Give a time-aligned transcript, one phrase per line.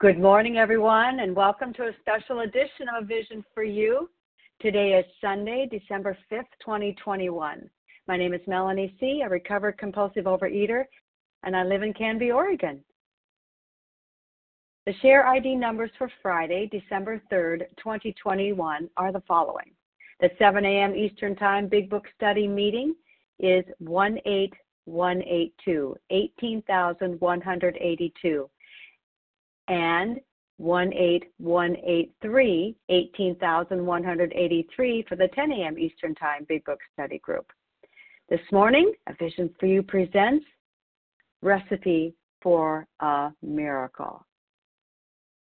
[0.00, 4.08] Good morning, everyone, and welcome to a special edition of Vision for You.
[4.60, 7.68] Today is Sunday, December 5th, 2021.
[8.06, 10.84] My name is Melanie C., a recovered compulsive overeater,
[11.42, 12.84] and I live in Canby, Oregon.
[14.86, 19.72] The share ID numbers for Friday, December 3rd, 2021 are the following.
[20.20, 20.94] The 7 a.m.
[20.94, 22.94] Eastern Time Big Book Study meeting
[23.40, 28.50] is 18182, 18,182
[29.68, 30.18] and
[30.58, 35.78] 18183, 18,183 for the 10 a.m.
[35.78, 37.52] Eastern Time Big Book Study Group.
[38.28, 40.44] This morning, A Vision for You presents
[41.42, 44.24] Recipe for a Miracle.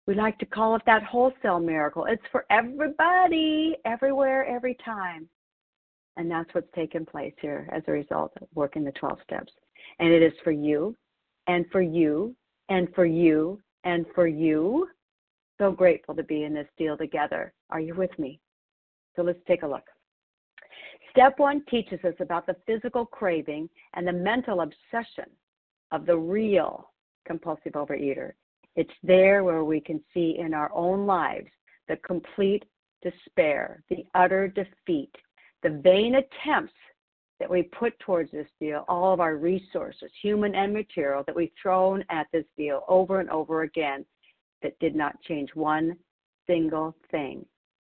[0.05, 2.05] We like to call it that wholesale miracle.
[2.09, 5.29] It's for everybody, everywhere, every time.
[6.17, 9.53] And that's what's taken place here as a result of working the 12 steps.
[9.99, 10.97] And it is for you,
[11.47, 12.35] and for you,
[12.69, 14.87] and for you, and for you.
[15.59, 17.53] So grateful to be in this deal together.
[17.69, 18.39] Are you with me?
[19.15, 19.83] So let's take a look.
[21.11, 25.29] Step one teaches us about the physical craving and the mental obsession
[25.91, 26.89] of the real
[27.25, 28.31] compulsive overeater.
[28.75, 31.49] It's there where we can see in our own lives
[31.87, 32.65] the complete
[33.03, 35.13] despair, the utter defeat,
[35.61, 36.73] the vain attempts
[37.43, 41.51] that we put towards this deal, all of our resources, human and material, that we've
[41.61, 44.05] thrown at this deal over and over again
[44.61, 45.97] that did not change one
[46.47, 47.45] single thing.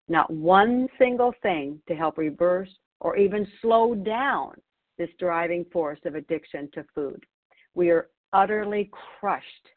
[0.08, 4.54] Not one single thing to help reverse or even slow down
[4.98, 7.22] this driving force of addiction to food.
[7.74, 9.68] We are utterly crushed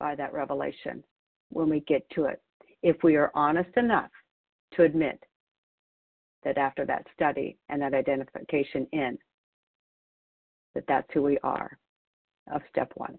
[0.00, 1.04] by that revelation
[1.50, 2.40] when we get to it.
[2.82, 4.10] If we are honest enough
[4.72, 5.22] to admit
[6.44, 9.18] that after that study and that identification in,
[10.74, 11.78] that that's who we are
[12.52, 13.18] of step one.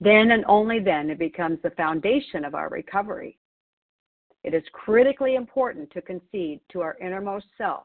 [0.00, 3.38] Then and only then it becomes the foundation of our recovery.
[4.42, 7.84] It is critically important to concede to our innermost self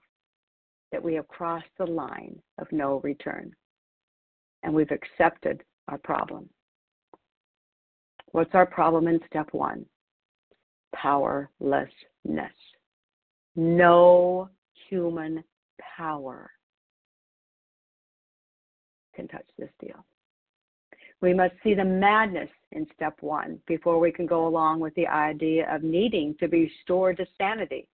[0.92, 3.54] that we have crossed the line of no return
[4.64, 6.50] and we've accepted our problem.
[8.32, 9.86] What's our problem in step one?
[10.96, 11.92] Powerlessness
[13.56, 14.50] no
[14.90, 15.44] human
[15.98, 16.52] power
[19.16, 20.06] can touch this deal.
[21.22, 25.08] We must see the madness in step one before we can go along with the
[25.08, 27.88] idea of needing to be restored to sanity.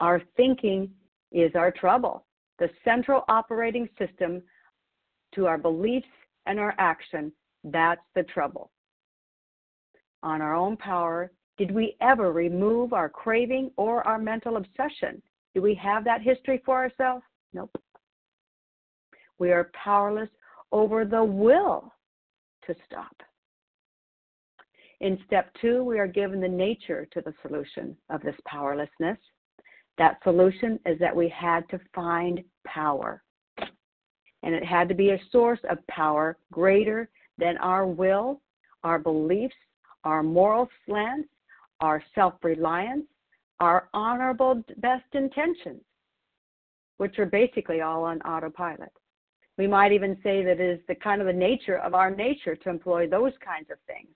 [0.00, 0.90] Our thinking
[1.32, 2.26] is our trouble.
[2.58, 4.42] The central operating system
[5.34, 6.06] to our beliefs
[6.46, 7.32] and our action,
[7.64, 8.70] that's the trouble.
[10.22, 15.22] On our own power, did we ever remove our craving or our mental obsession?
[15.54, 17.22] Do we have that history for ourselves?
[17.52, 17.70] Nope.
[19.38, 20.28] We are powerless
[20.72, 21.92] over the will
[22.66, 23.14] to stop.
[25.02, 29.18] In step two, we are given the nature to the solution of this powerlessness.
[29.98, 33.22] That solution is that we had to find power.
[34.42, 37.08] And it had to be a source of power greater
[37.38, 38.40] than our will,
[38.82, 39.54] our beliefs,
[40.02, 41.28] our moral slants,
[41.82, 43.04] our self reliance,
[43.60, 45.82] our honorable best intentions,
[46.96, 48.92] which are basically all on autopilot.
[49.58, 52.56] We might even say that it is the kind of the nature of our nature
[52.56, 54.08] to employ those kinds of things.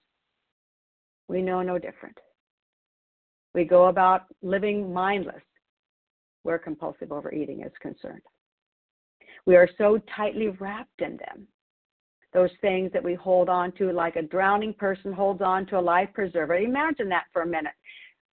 [1.28, 2.16] We know no different.
[3.54, 5.42] We go about living mindless
[6.42, 8.22] where compulsive overeating is concerned.
[9.44, 11.46] We are so tightly wrapped in them
[12.36, 15.80] those things that we hold on to like a drowning person holds on to a
[15.80, 16.54] life preserver.
[16.56, 17.72] Imagine that for a minute.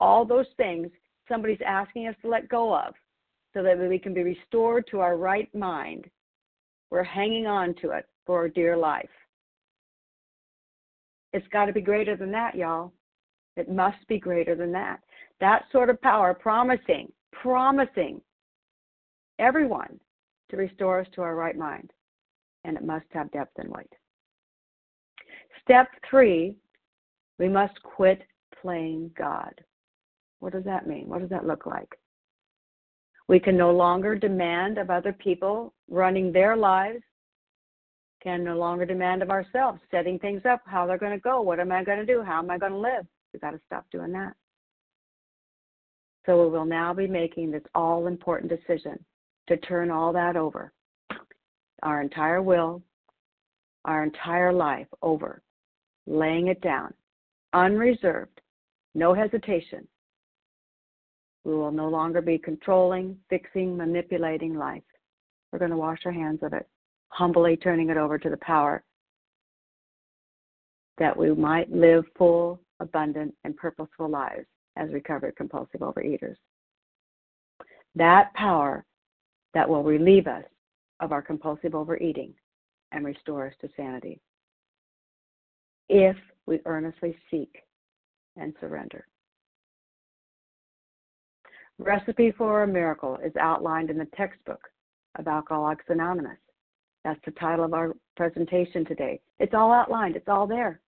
[0.01, 0.89] All those things
[1.27, 2.93] somebody's asking us to let go of
[3.55, 6.05] so that we can be restored to our right mind.
[6.91, 9.09] We're hanging on to it for our dear life.
[11.33, 12.93] It's got to be greater than that, y'all.
[13.57, 15.01] It must be greater than that.
[15.41, 18.21] That sort of power promising, promising
[19.39, 19.99] everyone
[20.51, 21.91] to restore us to our right mind
[22.66, 23.93] and it must have depth and weight.
[25.63, 26.57] Step three,
[27.39, 28.22] we must quit
[28.60, 29.54] playing God.
[30.41, 31.09] What does that mean?
[31.09, 31.89] What does that look like?
[33.28, 37.03] We can no longer demand of other people running their lives,
[38.22, 41.60] can no longer demand of ourselves setting things up, how they're going to go, what
[41.60, 43.07] am I going to do, how am I going to live.
[43.33, 44.34] We've got to stop doing that.
[46.24, 49.04] So we will now be making this all important decision
[49.48, 50.72] to turn all that over
[51.86, 52.83] our entire will,
[53.84, 55.41] our entire life over,
[56.09, 56.92] laying it down,
[57.53, 58.41] unreserved,
[58.97, 59.86] no hesitation.
[61.44, 64.83] We will no longer be controlling, fixing, manipulating life.
[65.53, 66.68] We're going to wash our hands of it,
[67.10, 68.83] humbly turning it over to the power
[70.98, 74.47] that we might live full, abundant, and purposeful lives
[74.77, 76.36] as recovered compulsive overeaters.
[77.94, 78.84] That power
[79.54, 80.42] that will relieve us
[81.01, 82.34] of our compulsive overeating
[82.93, 84.21] and restore us to sanity
[85.89, 86.16] if
[86.47, 87.63] we earnestly seek
[88.37, 89.07] and surrender.
[91.78, 94.60] Recipe for a Miracle is outlined in the textbook
[95.19, 96.39] of Alcoholics Anonymous.
[97.04, 99.21] That's the title of our presentation today.
[99.39, 100.81] It's all outlined, it's all there.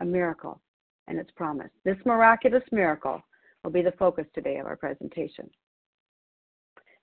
[0.00, 0.60] A miracle
[1.08, 1.70] and its promise.
[1.84, 3.20] This miraculous miracle
[3.62, 5.50] will be the focus today of our presentation.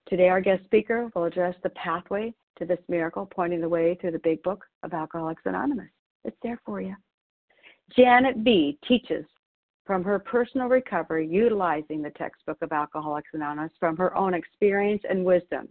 [0.07, 4.11] Today, our guest speaker will address the pathway to this miracle, pointing the way through
[4.11, 5.89] the big book of Alcoholics Anonymous.
[6.23, 6.95] It's there for you.
[7.95, 8.77] Janet B.
[8.87, 9.25] teaches
[9.83, 15.25] from her personal recovery utilizing the textbook of Alcoholics Anonymous from her own experience and
[15.25, 15.67] wisdom.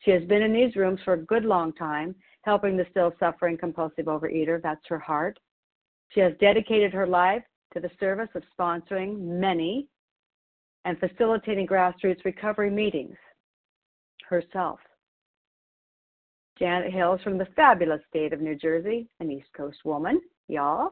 [0.00, 3.58] She has been in these rooms for a good long time, helping the still suffering
[3.58, 4.62] compulsive overeater.
[4.62, 5.38] That's her heart.
[6.08, 7.44] She has dedicated her life
[7.74, 9.88] to the service of sponsoring many
[10.84, 13.16] and facilitating grassroots recovery meetings
[14.32, 14.80] herself.
[16.58, 20.90] Janet hails from the fabulous state of New Jersey, an East Coast woman, y'all.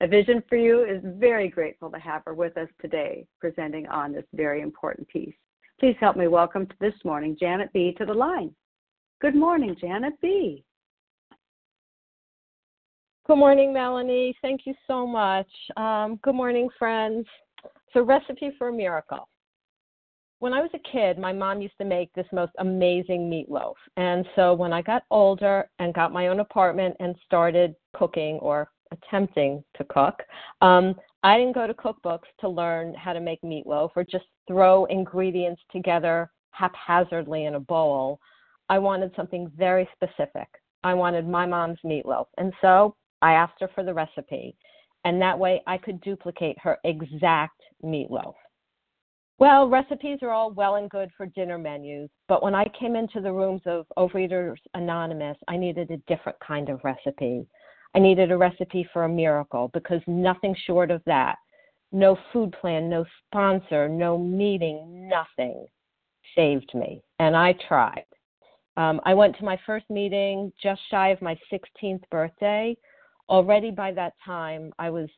[0.00, 4.12] A Vision for You is very grateful to have her with us today, presenting on
[4.12, 5.34] this very important piece.
[5.78, 7.94] Please help me welcome to this morning Janet B.
[7.98, 8.54] to the line.
[9.20, 10.64] Good morning, Janet B.
[13.26, 14.34] Good morning, Melanie.
[14.40, 15.48] Thank you so much.
[15.76, 17.26] Um, good morning, friends.
[17.64, 19.28] It's a recipe for a miracle.
[20.42, 23.74] When I was a kid, my mom used to make this most amazing meatloaf.
[23.96, 28.68] And so, when I got older and got my own apartment and started cooking or
[28.90, 30.20] attempting to cook,
[30.60, 34.86] um, I didn't go to cookbooks to learn how to make meatloaf or just throw
[34.86, 38.18] ingredients together haphazardly in a bowl.
[38.68, 40.48] I wanted something very specific.
[40.82, 42.26] I wanted my mom's meatloaf.
[42.38, 44.56] And so I asked her for the recipe,
[45.04, 48.34] and that way I could duplicate her exact meatloaf.
[49.42, 53.20] Well, recipes are all well and good for dinner menus, but when I came into
[53.20, 57.48] the rooms of Overeaters Anonymous, I needed a different kind of recipe.
[57.92, 61.38] I needed a recipe for a miracle because nothing short of that,
[61.90, 65.66] no food plan, no sponsor, no meeting, nothing
[66.36, 67.02] saved me.
[67.18, 68.06] And I tried.
[68.76, 72.76] Um, I went to my first meeting just shy of my 16th birthday
[73.28, 75.08] already by that time, I was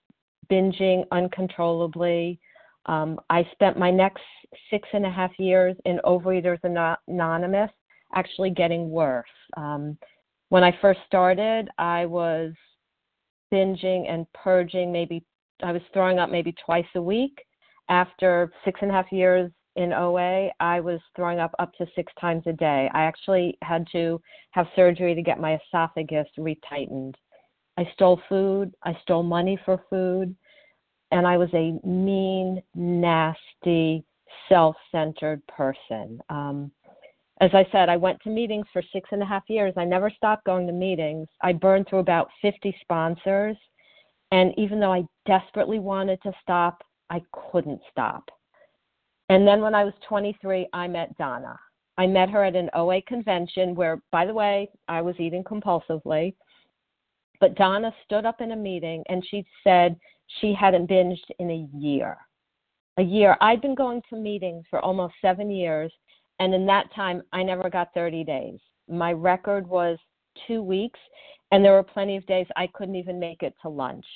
[0.50, 2.40] binging uncontrollably.
[2.86, 4.22] Um, I spent my next
[4.70, 6.58] six and a half years in Overeaters
[7.08, 7.70] Anonymous
[8.14, 9.24] actually getting worse.
[9.56, 9.96] Um,
[10.50, 12.52] when I first started, I was
[13.52, 15.24] binging and purging maybe,
[15.62, 17.38] I was throwing up maybe twice a week.
[17.88, 22.12] After six and a half years in OA, I was throwing up up to six
[22.20, 22.88] times a day.
[22.94, 24.20] I actually had to
[24.52, 27.14] have surgery to get my esophagus retightened.
[27.76, 28.72] I stole food.
[28.84, 30.34] I stole money for food.
[31.14, 34.04] And I was a mean, nasty,
[34.48, 36.20] self centered person.
[36.28, 36.72] Um,
[37.40, 39.74] as I said, I went to meetings for six and a half years.
[39.76, 41.28] I never stopped going to meetings.
[41.40, 43.56] I burned through about 50 sponsors.
[44.32, 47.22] And even though I desperately wanted to stop, I
[47.52, 48.28] couldn't stop.
[49.28, 51.56] And then when I was 23, I met Donna.
[51.96, 56.34] I met her at an OA convention where, by the way, I was eating compulsively.
[57.38, 59.96] But Donna stood up in a meeting and she said
[60.40, 62.16] she hadn't binged in a year.
[62.96, 63.36] A year.
[63.40, 65.92] I'd been going to meetings for almost seven years,
[66.38, 68.58] and in that time, I never got 30 days.
[68.88, 69.98] My record was
[70.46, 70.98] two weeks,
[71.50, 74.06] and there were plenty of days I couldn't even make it to lunch.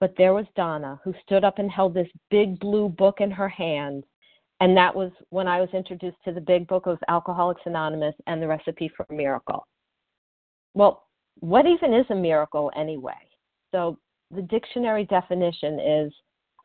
[0.00, 3.48] But there was Donna, who stood up and held this big blue book in her
[3.48, 4.04] hand.
[4.60, 8.40] And that was when I was introduced to the big book of Alcoholics Anonymous and
[8.42, 9.66] the recipe for a miracle.
[10.74, 11.04] Well,
[11.40, 13.12] what even is a miracle anyway?
[13.72, 13.98] So,
[14.30, 16.12] the dictionary definition is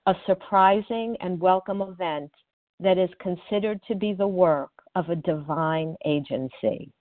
[0.07, 2.31] a surprising and welcome event
[2.79, 6.91] that is considered to be the work of a divine agency.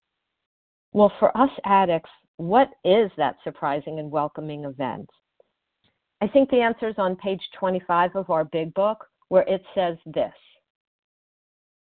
[0.92, 5.08] Well, for us addicts, what is that surprising and welcoming event?
[6.20, 9.96] I think the answer is on page 25 of our big book, where it says
[10.04, 10.34] this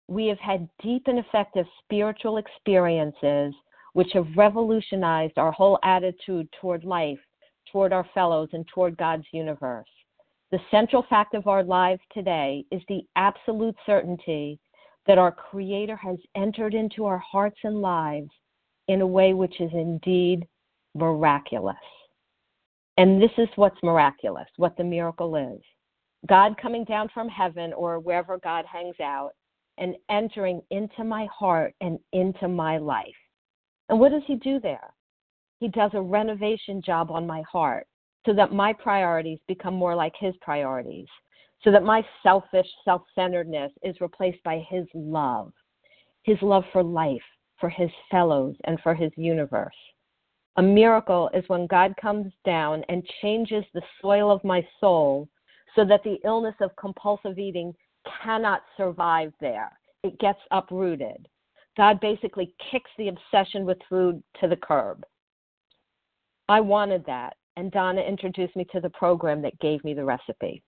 [0.07, 3.55] We have had deep and effective spiritual experiences
[3.95, 7.19] which have revolutionized our whole attitude toward life,
[7.73, 9.89] toward our fellows, and toward God's universe.
[10.51, 14.59] The central fact of our lives today is the absolute certainty
[15.07, 18.31] that our Creator has entered into our hearts and lives
[18.89, 20.47] in a way which is indeed
[20.95, 21.77] miraculous.
[22.97, 25.61] And this is what's miraculous, what the miracle is.
[26.27, 29.31] God coming down from heaven or wherever God hangs out
[29.79, 33.07] and entering into my heart and into my life.
[33.89, 34.93] And what does he do there?
[35.61, 37.87] He does a renovation job on my heart
[38.25, 41.09] so that my priorities become more like His priorities,
[41.62, 45.53] so that my selfish self centeredness is replaced by His love,
[46.23, 47.23] His love for life,
[47.59, 49.75] for His fellows, and for His universe.
[50.57, 55.29] A miracle is when God comes down and changes the soil of my soul
[55.75, 57.73] so that the illness of compulsive eating
[58.23, 59.71] cannot survive there.
[60.03, 61.29] It gets uprooted.
[61.77, 65.05] God basically kicks the obsession with food to the curb.
[66.49, 70.62] I wanted that, and Donna introduced me to the program that gave me the recipe.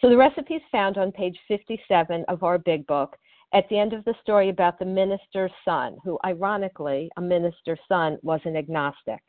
[0.00, 3.16] So the recipe is found on page 57 of our big book
[3.54, 8.18] at the end of the story about the minister's son, who, ironically, a minister's son
[8.22, 9.20] was an agnostic.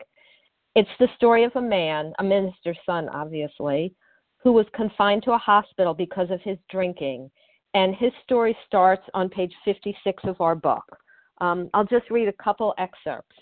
[0.74, 3.94] It's the story of a man, a minister's son, obviously,
[4.42, 7.30] who was confined to a hospital because of his drinking.
[7.74, 10.84] And his story starts on page 56 of our book.
[11.40, 13.36] Um, I'll just read a couple excerpts.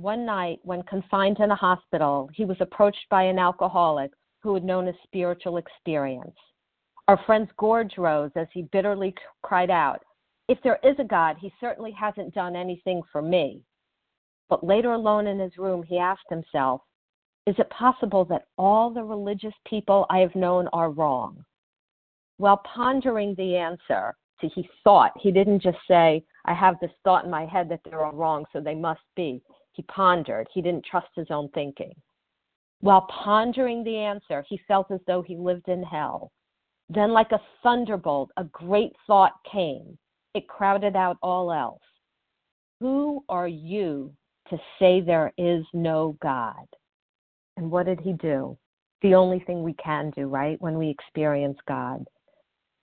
[0.00, 4.12] One night, when confined in a hospital, he was approached by an alcoholic
[4.44, 6.36] who had known a spiritual experience.
[7.08, 9.12] Our friend's gorge rose as he bitterly
[9.42, 10.04] cried out,
[10.46, 13.60] If there is a God, he certainly hasn't done anything for me.
[14.48, 16.82] But later, alone in his room, he asked himself,
[17.48, 21.44] is it possible that all the religious people I have known are wrong?
[22.36, 27.30] While pondering the answer, he thought, he didn't just say, I have this thought in
[27.32, 29.42] my head that they're all wrong, so they must be.
[29.78, 31.94] He pondered, he didn't trust his own thinking.
[32.80, 36.32] While pondering the answer, he felt as though he lived in hell.
[36.88, 39.96] Then, like a thunderbolt, a great thought came.
[40.34, 41.80] It crowded out all else.
[42.80, 44.12] Who are you
[44.50, 46.66] to say there is no God?
[47.56, 48.58] And what did he do?
[49.02, 52.04] The only thing we can do, right, when we experience God.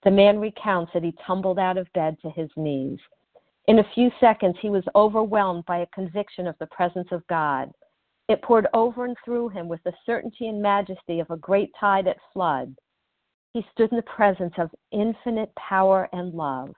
[0.02, 3.00] The man recounts that he tumbled out of bed to his knees.
[3.68, 7.72] In a few seconds, he was overwhelmed by a conviction of the presence of God.
[8.28, 12.06] It poured over and through him with the certainty and majesty of a great tide
[12.06, 12.74] at flood.
[13.52, 16.74] He stood in the presence of infinite power and love.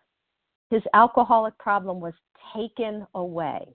[0.71, 2.15] His alcoholic problem was
[2.55, 3.67] taken away.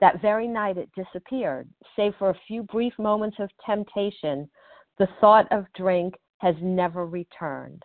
[0.00, 4.50] That very night it disappeared, save for a few brief moments of temptation.
[4.98, 7.84] The thought of drink has never returned.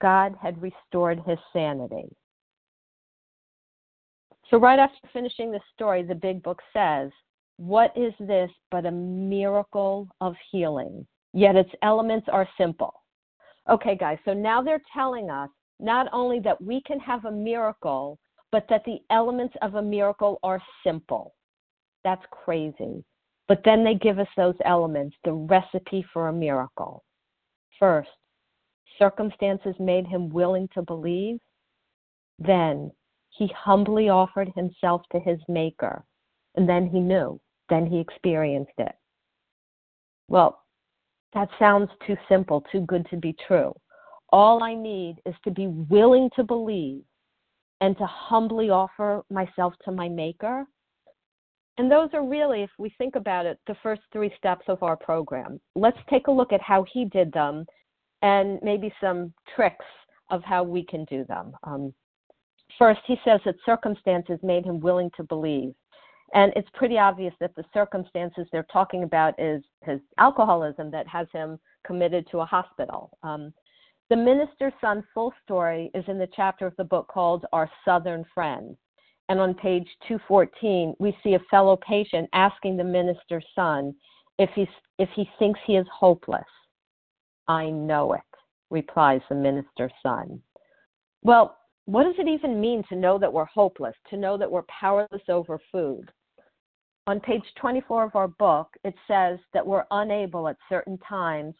[0.00, 2.16] God had restored his sanity.
[4.52, 7.10] So, right after finishing the story, the big book says,
[7.56, 11.06] What is this but a miracle of healing?
[11.32, 12.92] Yet its elements are simple.
[13.70, 15.48] Okay, guys, so now they're telling us
[15.80, 18.18] not only that we can have a miracle,
[18.50, 21.32] but that the elements of a miracle are simple.
[22.04, 23.02] That's crazy.
[23.48, 27.04] But then they give us those elements, the recipe for a miracle.
[27.78, 28.10] First,
[28.98, 31.38] circumstances made him willing to believe.
[32.38, 32.90] Then
[33.36, 36.04] he humbly offered himself to his Maker.
[36.54, 37.40] And then he knew.
[37.68, 38.92] Then he experienced it.
[40.28, 40.62] Well,
[41.34, 43.74] that sounds too simple, too good to be true.
[44.30, 47.02] All I need is to be willing to believe
[47.80, 50.66] and to humbly offer myself to my Maker.
[51.78, 54.96] And those are really, if we think about it, the first three steps of our
[54.96, 55.58] program.
[55.74, 57.64] Let's take a look at how he did them
[58.20, 59.84] and maybe some tricks
[60.30, 61.52] of how we can do them.
[61.64, 61.94] Um,
[62.78, 65.74] first, he says that circumstances made him willing to believe.
[66.34, 71.26] And it's pretty obvious that the circumstances they're talking about is his alcoholism that has
[71.32, 73.10] him committed to a hospital.
[73.22, 73.52] Um,
[74.08, 78.24] the minister's son full story is in the chapter of the book called Our Southern
[78.34, 78.76] Friend.
[79.28, 83.94] And on page 214, we see a fellow patient asking the minister's son
[84.38, 84.66] if, he's,
[84.98, 86.42] if he thinks he is hopeless.
[87.48, 88.20] I know it,
[88.70, 90.40] replies the minister's son.
[91.22, 94.62] Well, what does it even mean to know that we're hopeless, to know that we're
[94.62, 96.10] powerless over food?
[97.06, 101.54] On page 24 of our book, it says that we're unable at certain times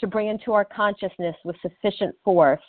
[0.00, 2.60] to bring into our consciousness with sufficient force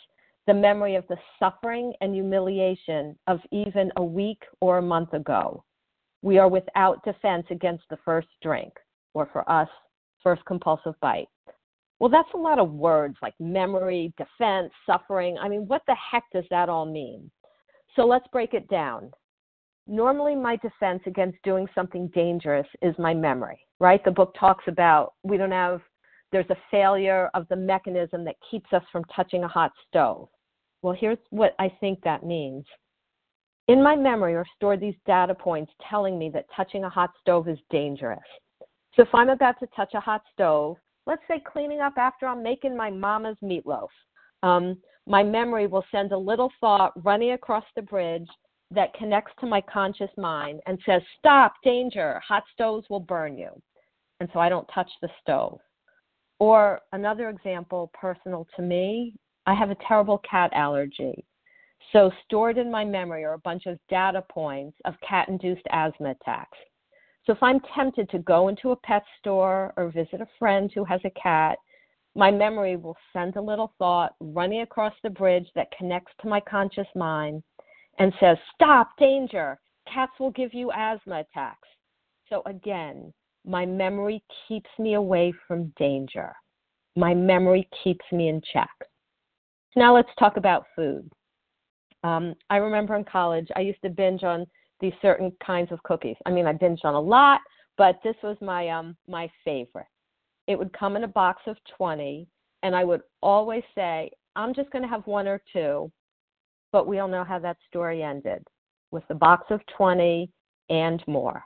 [0.46, 5.62] the memory of the suffering and humiliation of even a week or a month ago.
[6.22, 8.72] We are without defense against the first drink,
[9.14, 9.68] or for us,
[10.22, 11.28] first compulsive bite.
[12.00, 15.36] Well, that's a lot of words like memory, defense, suffering.
[15.38, 17.30] I mean, what the heck does that all mean?
[17.94, 19.12] So let's break it down.
[19.86, 24.02] Normally, my defense against doing something dangerous is my memory, right?
[24.04, 25.82] The book talks about we don't have
[26.32, 30.28] there's a failure of the mechanism that keeps us from touching a hot stove.
[30.80, 32.64] Well, here's what I think that means.
[33.68, 37.48] In my memory are stored these data points telling me that touching a hot stove
[37.48, 38.18] is dangerous.
[38.94, 40.76] So if I'm about to touch a hot stove,
[41.10, 43.88] let's say cleaning up after I'm making my mama's meatloaf,
[44.44, 48.28] um, my memory will send a little thought running across the bridge
[48.70, 53.50] that connects to my conscious mind and says, Stop, danger, hot stoves will burn you.
[54.20, 55.58] and so I don't touch the stove.
[56.38, 59.14] Or another example, personal to me,
[59.46, 61.24] I have a terrible cat allergy.
[61.92, 66.10] So, stored in my memory are a bunch of data points of cat induced asthma
[66.10, 66.58] attacks.
[67.26, 70.84] So, if I'm tempted to go into a pet store or visit a friend who
[70.84, 71.58] has a cat,
[72.14, 76.40] my memory will send a little thought running across the bridge that connects to my
[76.40, 77.42] conscious mind
[77.98, 79.58] and says, Stop, danger,
[79.92, 81.68] cats will give you asthma attacks.
[82.28, 83.12] So, again,
[83.46, 86.34] my memory keeps me away from danger.
[86.96, 88.70] My memory keeps me in check.
[89.76, 91.10] Now let's talk about food.
[92.02, 94.46] Um, I remember in college, I used to binge on
[94.80, 96.16] these certain kinds of cookies.
[96.26, 97.40] I mean, I binged on a lot,
[97.76, 99.86] but this was my um my favorite.
[100.46, 102.26] It would come in a box of 20,
[102.62, 105.90] and I would always say, I'm just going to have one or two.
[106.72, 108.44] But we all know how that story ended
[108.90, 110.30] with the box of 20
[110.68, 111.44] and more.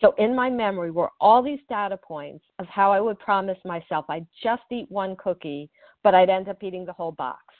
[0.00, 4.04] So in my memory were all these data points of how I would promise myself
[4.08, 5.70] I'd just eat one cookie,
[6.02, 7.51] but I'd end up eating the whole box.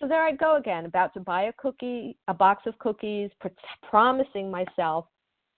[0.00, 3.48] So there I go again, about to buy a cookie, a box of cookies, pr-
[3.82, 5.06] promising myself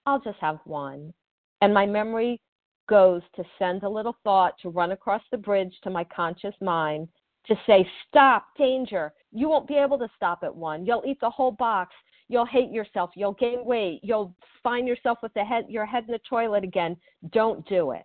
[0.05, 1.15] I'll just have one.
[1.61, 2.41] And my memory
[2.89, 7.07] goes to send a little thought to run across the bridge to my conscious mind
[7.47, 9.13] to say, Stop, danger.
[9.31, 10.85] You won't be able to stop at one.
[10.85, 11.95] You'll eat the whole box
[12.33, 16.13] you'll hate yourself, you'll gain weight, you'll find yourself with the head your head in
[16.13, 16.97] the toilet again.
[17.31, 18.05] Don't do it.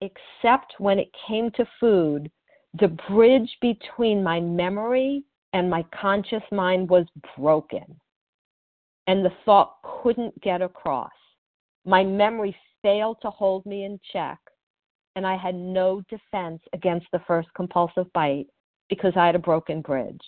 [0.00, 2.30] Except when it came to food,
[2.74, 7.84] the bridge between my memory and my conscious mind was broken.
[9.06, 11.10] And the thought couldn't get across.
[11.84, 14.38] My memory failed to hold me in check,
[15.16, 18.46] and I had no defense against the first compulsive bite
[18.88, 20.20] because I had a broken bridge.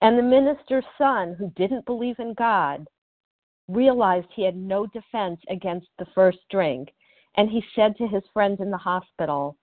[0.00, 2.86] And the minister's son, who didn't believe in God,
[3.68, 6.90] realized he had no defense against the first drink.
[7.36, 9.56] And he said to his friend in the hospital,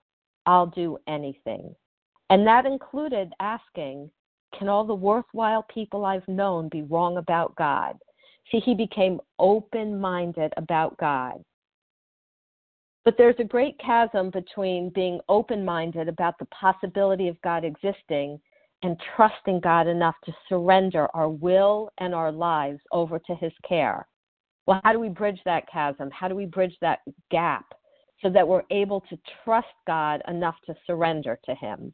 [0.46, 1.74] I'll do anything.
[2.30, 4.10] And that included asking,
[4.58, 7.98] Can all the worthwhile people I've known be wrong about God?
[8.50, 11.42] See, he became open minded about God.
[13.04, 18.40] But there's a great chasm between being open minded about the possibility of God existing
[18.82, 24.06] and trusting God enough to surrender our will and our lives over to His care.
[24.66, 26.10] Well, how do we bridge that chasm?
[26.12, 27.00] How do we bridge that
[27.30, 27.66] gap
[28.22, 31.92] so that we're able to trust God enough to surrender to Him?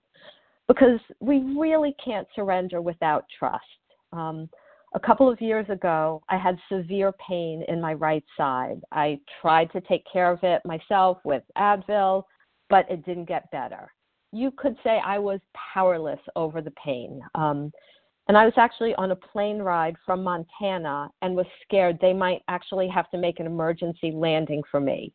[0.66, 3.64] Because we really can't surrender without trust.
[4.12, 4.48] Um,
[4.94, 8.80] a couple of years ago, I had severe pain in my right side.
[8.92, 12.24] I tried to take care of it myself with Advil,
[12.70, 13.90] but it didn't get better
[14.32, 15.40] you could say I was
[15.74, 17.20] powerless over the pain.
[17.34, 17.72] Um,
[18.28, 22.42] and I was actually on a plane ride from Montana and was scared they might
[22.48, 25.12] actually have to make an emergency landing for me.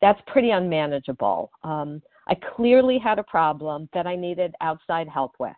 [0.00, 1.50] That's pretty unmanageable.
[1.64, 5.56] Um, I clearly had a problem that I needed outside help with.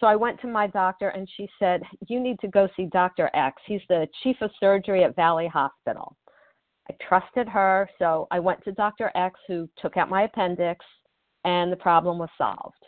[0.00, 3.30] So I went to my doctor and she said, You need to go see Dr.
[3.34, 3.60] X.
[3.66, 6.16] He's the chief of surgery at Valley Hospital.
[6.88, 9.10] I trusted her, so I went to Dr.
[9.14, 10.84] X, who took out my appendix,
[11.44, 12.82] and the problem was solved.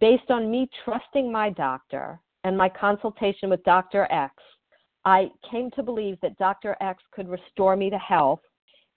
[0.00, 4.10] Based on me trusting my doctor and my consultation with Dr.
[4.10, 4.34] X,
[5.04, 6.76] I came to believe that Dr.
[6.80, 8.40] X could restore me to health,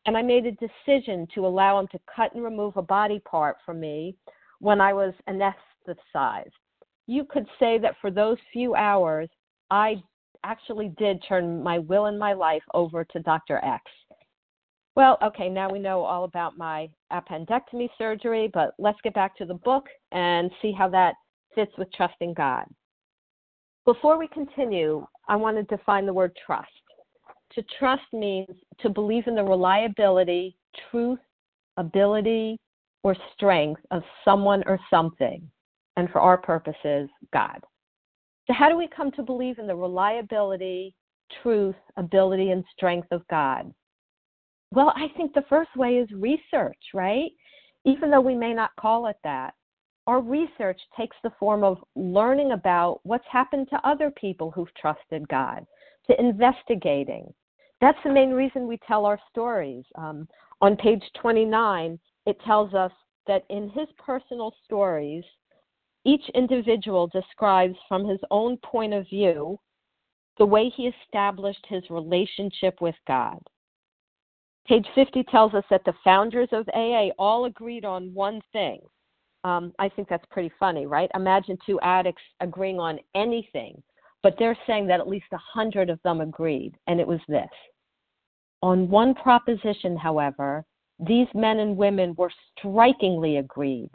[0.05, 3.57] and I made a decision to allow him to cut and remove a body part
[3.65, 4.15] from me
[4.59, 6.51] when I was anesthetized.
[7.07, 9.29] You could say that for those few hours,
[9.71, 10.01] I
[10.43, 13.57] actually did turn my will and my life over to Dr.
[13.63, 13.83] X.
[14.95, 19.45] Well, okay, now we know all about my appendectomy surgery, but let's get back to
[19.45, 21.15] the book and see how that
[21.55, 22.65] fits with trusting God.
[23.85, 26.69] Before we continue, I want to define the word trust.
[27.55, 30.55] To trust means to believe in the reliability,
[30.91, 31.19] truth,
[31.77, 32.57] ability,
[33.03, 35.49] or strength of someone or something,
[35.97, 37.59] and for our purposes, God.
[38.45, 40.93] So, how do we come to believe in the reliability,
[41.41, 43.73] truth, ability, and strength of God?
[44.71, 47.31] Well, I think the first way is research, right?
[47.85, 49.53] Even though we may not call it that.
[50.07, 55.27] Our research takes the form of learning about what's happened to other people who've trusted
[55.27, 55.65] God,
[56.07, 57.31] to investigating.
[57.81, 59.85] That's the main reason we tell our stories.
[59.95, 60.27] Um,
[60.61, 62.91] on page 29, it tells us
[63.27, 65.23] that in his personal stories,
[66.05, 69.59] each individual describes from his own point of view
[70.37, 73.39] the way he established his relationship with God.
[74.67, 78.79] Page 50 tells us that the founders of AA all agreed on one thing.
[79.43, 81.09] Um, I think that's pretty funny, right?
[81.15, 83.81] Imagine two addicts agreeing on anything,
[84.21, 87.49] but they're saying that at least a hundred of them agreed, and it was this.
[88.61, 90.65] On one proposition, however,
[90.99, 93.89] these men and women were strikingly agreed.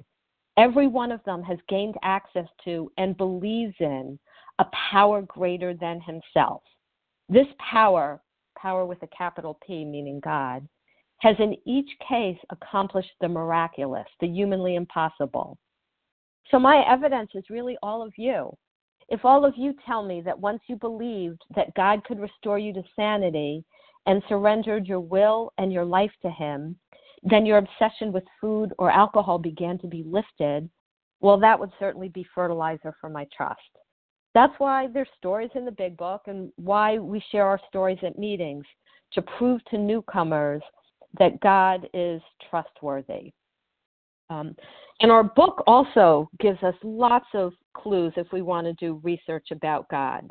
[0.56, 4.18] Every one of them has gained access to and believes in
[4.58, 6.62] a power greater than himself.
[7.28, 8.22] This power,
[8.56, 10.66] power with a capital P, meaning God,
[11.18, 15.58] has in each case accomplished the miraculous, the humanly impossible.
[16.50, 18.56] So my evidence is really all of you.
[19.08, 22.72] If all of you tell me that once you believed that God could restore you
[22.74, 23.64] to sanity
[24.06, 26.76] and surrendered your will and your life to Him,
[27.22, 30.68] then your obsession with food or alcohol began to be lifted,
[31.20, 33.60] well, that would certainly be fertilizer for my trust.
[34.34, 38.18] That's why there's stories in the big book and why we share our stories at
[38.18, 38.66] meetings
[39.12, 40.62] to prove to newcomers
[41.18, 43.32] that God is trustworthy.
[44.30, 44.56] Um,
[45.00, 49.48] and our book also gives us lots of clues if we want to do research
[49.50, 50.30] about God.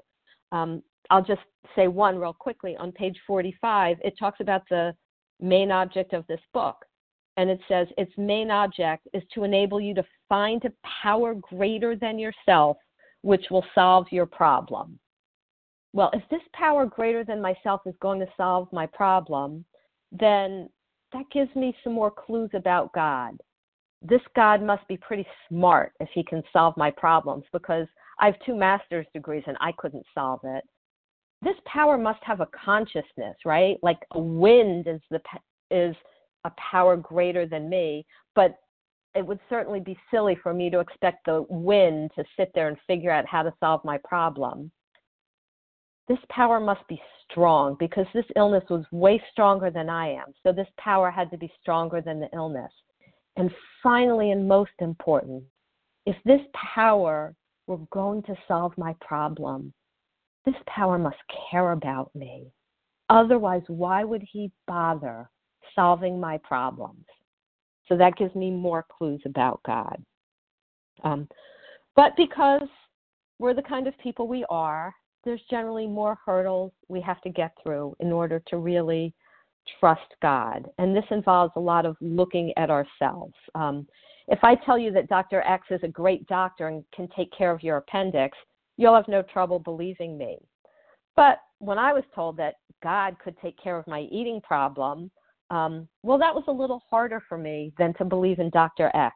[0.52, 1.42] Um, I'll just
[1.76, 2.76] say one real quickly.
[2.78, 4.96] On page 45, it talks about the
[5.40, 6.86] main object of this book.
[7.38, 11.96] And it says its main object is to enable you to find a power greater
[11.96, 12.78] than yourself,
[13.22, 15.00] which will solve your problem.
[15.94, 19.66] Well, if this power greater than myself is going to solve my problem,
[20.12, 20.70] then
[21.12, 23.38] that gives me some more clues about God.
[24.02, 27.88] This God must be pretty smart if he can solve my problems because
[28.20, 30.64] I have two master's degrees and I couldn't solve it.
[31.44, 33.78] This power must have a consciousness, right?
[33.82, 35.22] Like a wind is the
[35.72, 35.96] is
[36.46, 38.58] a power greater than me, but
[39.16, 42.78] it would certainly be silly for me to expect the wind to sit there and
[42.88, 44.72] figure out how to solve my problem.
[46.08, 50.34] This power must be strong because this illness was way stronger than I am.
[50.44, 52.72] So this power had to be stronger than the illness.
[53.38, 53.52] And
[53.82, 55.44] finally, and most important,
[56.06, 56.42] if this
[56.76, 57.36] power
[57.68, 59.74] were going to solve my problem,
[60.46, 61.18] this power must
[61.52, 62.52] care about me.
[63.10, 65.30] Otherwise, why would he bother
[65.76, 67.06] solving my problems?
[67.88, 70.04] So that gives me more clues about God.
[71.04, 71.28] Um,
[71.96, 72.68] but because
[73.40, 77.56] we're the kind of people we are, there's generally more hurdles we have to get
[77.62, 79.14] through in order to really
[79.80, 80.70] trust God.
[80.78, 83.34] And this involves a lot of looking at ourselves.
[83.56, 83.88] Um,
[84.28, 85.42] if I tell you that Dr.
[85.42, 88.38] X is a great doctor and can take care of your appendix,
[88.78, 90.38] you'll have no trouble believing me.
[91.16, 95.12] But when I was told that God could take care of my eating problem,
[95.50, 98.92] um, well, that was a little harder for me than to believe in Dr.
[98.96, 99.16] X.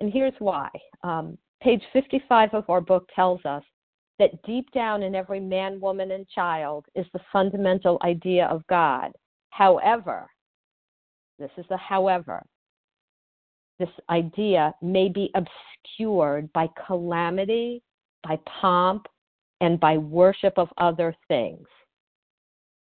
[0.00, 0.68] And here's why.
[1.04, 3.62] Um, page 55 of our book tells us
[4.18, 9.12] that deep down in every man, woman, and child is the fundamental idea of God.
[9.50, 10.28] However,
[11.38, 12.44] this is the however,
[13.78, 17.82] this idea may be obscured by calamity,
[18.22, 19.06] by pomp,
[19.60, 21.66] and by worship of other things.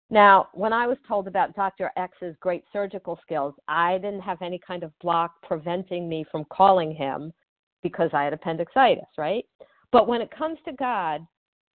[0.10, 1.92] Now, when I was told about Dr.
[1.98, 6.94] X's great surgical skills, I didn't have any kind of block preventing me from calling
[6.94, 7.34] him
[7.82, 9.46] because I had appendicitis, right?
[9.92, 11.22] But when it comes to God,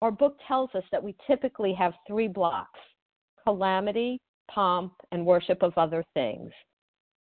[0.01, 2.79] our book tells us that we typically have three blocks
[3.43, 4.19] calamity,
[4.51, 6.51] pomp, and worship of other things.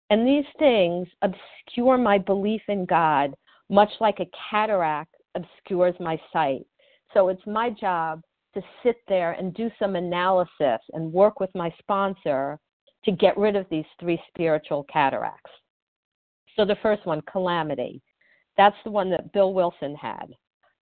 [0.09, 3.35] And these things obscure my belief in God,
[3.69, 6.65] much like a cataract obscures my sight.
[7.13, 8.21] So it's my job
[8.53, 12.59] to sit there and do some analysis and work with my sponsor
[13.05, 15.51] to get rid of these three spiritual cataracts.
[16.55, 18.01] So the first one, calamity.
[18.57, 20.33] That's the one that Bill Wilson had.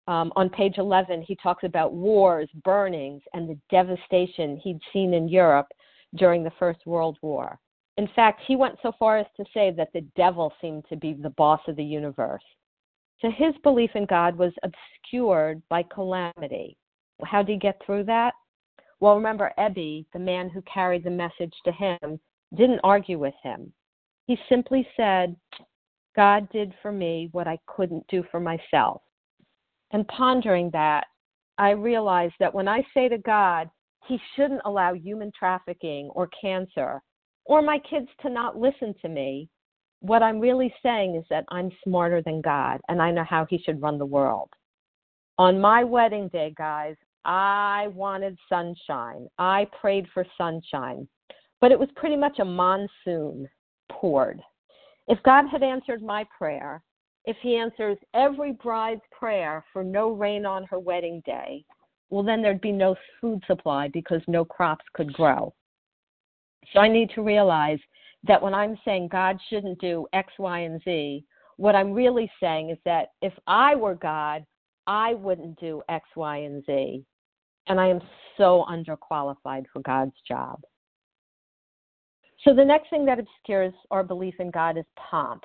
[0.08, 5.28] Um, on page 11, he talks about wars, burnings, and the devastation he'd seen in
[5.28, 5.68] Europe
[6.16, 7.60] during the First World War.
[7.98, 11.14] In fact, he went so far as to say that the devil seemed to be
[11.14, 12.44] the boss of the universe.
[13.22, 16.78] So his belief in God was obscured by calamity.
[17.24, 18.34] How did he get through that?
[19.00, 22.20] Well, remember, Ebby, the man who carried the message to him,
[22.56, 23.74] didn't argue with him.
[24.28, 25.36] He simply said,
[26.16, 29.02] God did for me what I couldn't do for myself.
[29.92, 31.06] And pondering that,
[31.58, 33.70] I realized that when I say to God,
[34.08, 37.02] He shouldn't allow human trafficking or cancer
[37.46, 39.50] or my kids to not listen to me,
[40.02, 43.58] what I'm really saying is that I'm smarter than God and I know how He
[43.58, 44.50] should run the world.
[45.38, 49.28] On my wedding day, guys, I wanted sunshine.
[49.38, 51.08] I prayed for sunshine,
[51.60, 53.50] but it was pretty much a monsoon
[53.92, 54.42] poured.
[55.08, 56.82] If God had answered my prayer,
[57.26, 61.66] if he answers every bride's prayer for no rain on her wedding day,
[62.10, 65.54] well, then there'd be no food supply because no crops could grow.
[66.72, 67.80] So I need to realize
[68.28, 71.26] that when I'm saying God shouldn't do X, Y, and Z,
[71.58, 74.46] what I'm really saying is that if I were God,
[74.88, 77.04] I wouldn't do X, Y, and Z.
[77.68, 78.02] And I am
[78.38, 80.62] so underqualified for God's job.
[82.44, 85.44] So the next thing that obscures our belief in God is pomp.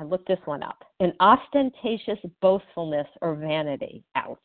[0.00, 0.84] I looked this one up.
[1.00, 4.02] An ostentatious boastfulness or vanity.
[4.16, 4.38] Ouch.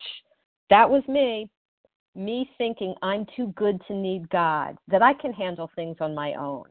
[0.70, 1.50] That was me.
[2.14, 6.34] Me thinking I'm too good to need God, that I can handle things on my
[6.34, 6.66] own.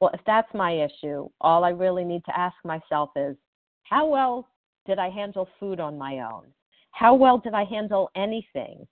[0.00, 3.36] Well, if that's my issue, all I really need to ask myself is
[3.84, 4.48] how well
[4.86, 6.44] did I handle food on my own?
[6.90, 8.86] How well did I handle anything?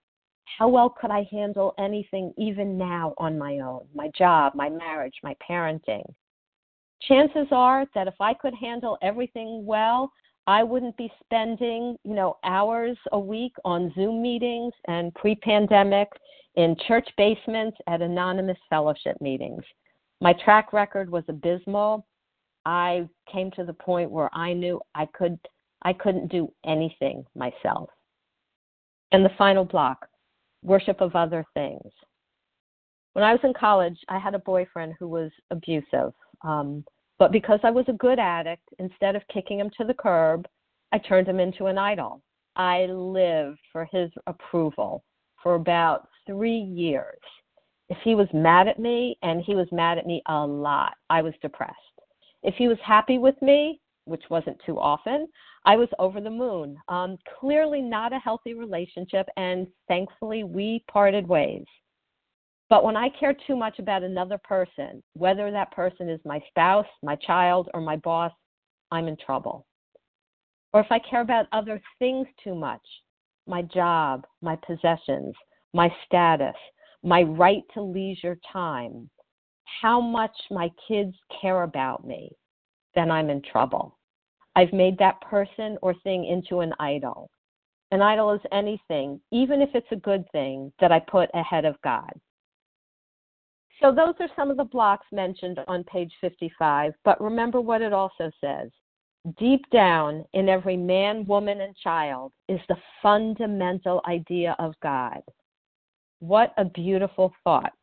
[0.58, 3.86] How well could I handle anything even now on my own?
[3.94, 6.04] My job, my marriage, my parenting.
[7.02, 10.12] Chances are that if I could handle everything well,
[10.46, 16.08] I wouldn't be spending, you know, hours a week on Zoom meetings and pre-pandemic
[16.56, 19.64] in church basements at anonymous fellowship meetings.
[20.24, 22.06] My track record was abysmal.
[22.64, 25.38] I came to the point where I knew I could
[25.82, 27.90] I couldn't do anything myself.
[29.12, 30.06] And the final block,
[30.62, 31.92] worship of other things.
[33.12, 36.14] When I was in college, I had a boyfriend who was abusive.
[36.40, 36.86] Um,
[37.18, 40.46] but because I was a good addict, instead of kicking him to the curb,
[40.90, 42.22] I turned him into an idol.
[42.56, 45.04] I lived for his approval
[45.42, 47.20] for about three years.
[47.88, 51.22] If he was mad at me, and he was mad at me a lot, I
[51.22, 51.74] was depressed.
[52.42, 55.28] If he was happy with me, which wasn't too often,
[55.64, 56.76] I was over the moon.
[56.88, 61.64] Um, clearly not a healthy relationship, and thankfully we parted ways.
[62.70, 66.86] But when I care too much about another person, whether that person is my spouse,
[67.02, 68.32] my child, or my boss,
[68.90, 69.66] I'm in trouble.
[70.72, 72.82] Or if I care about other things too much,
[73.46, 75.34] my job, my possessions,
[75.72, 76.56] my status,
[77.04, 79.08] my right to leisure time,
[79.82, 82.30] how much my kids care about me,
[82.94, 83.98] then I'm in trouble.
[84.56, 87.30] I've made that person or thing into an idol.
[87.90, 91.80] An idol is anything, even if it's a good thing, that I put ahead of
[91.82, 92.10] God.
[93.82, 97.92] So, those are some of the blocks mentioned on page 55, but remember what it
[97.92, 98.70] also says.
[99.38, 105.20] Deep down in every man, woman, and child is the fundamental idea of God.
[106.26, 107.74] What a beautiful thought.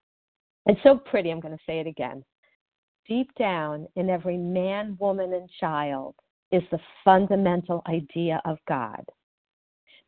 [0.66, 2.24] And so pretty, I'm going to say it again.
[3.08, 6.16] Deep down in every man, woman, and child
[6.52, 9.04] is the fundamental idea of God.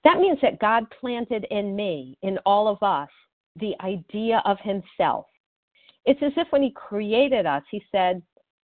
[0.03, 3.09] That means that God planted in me, in all of us,
[3.59, 5.27] the idea of Himself.
[6.05, 8.19] It's as if when He created us, He said,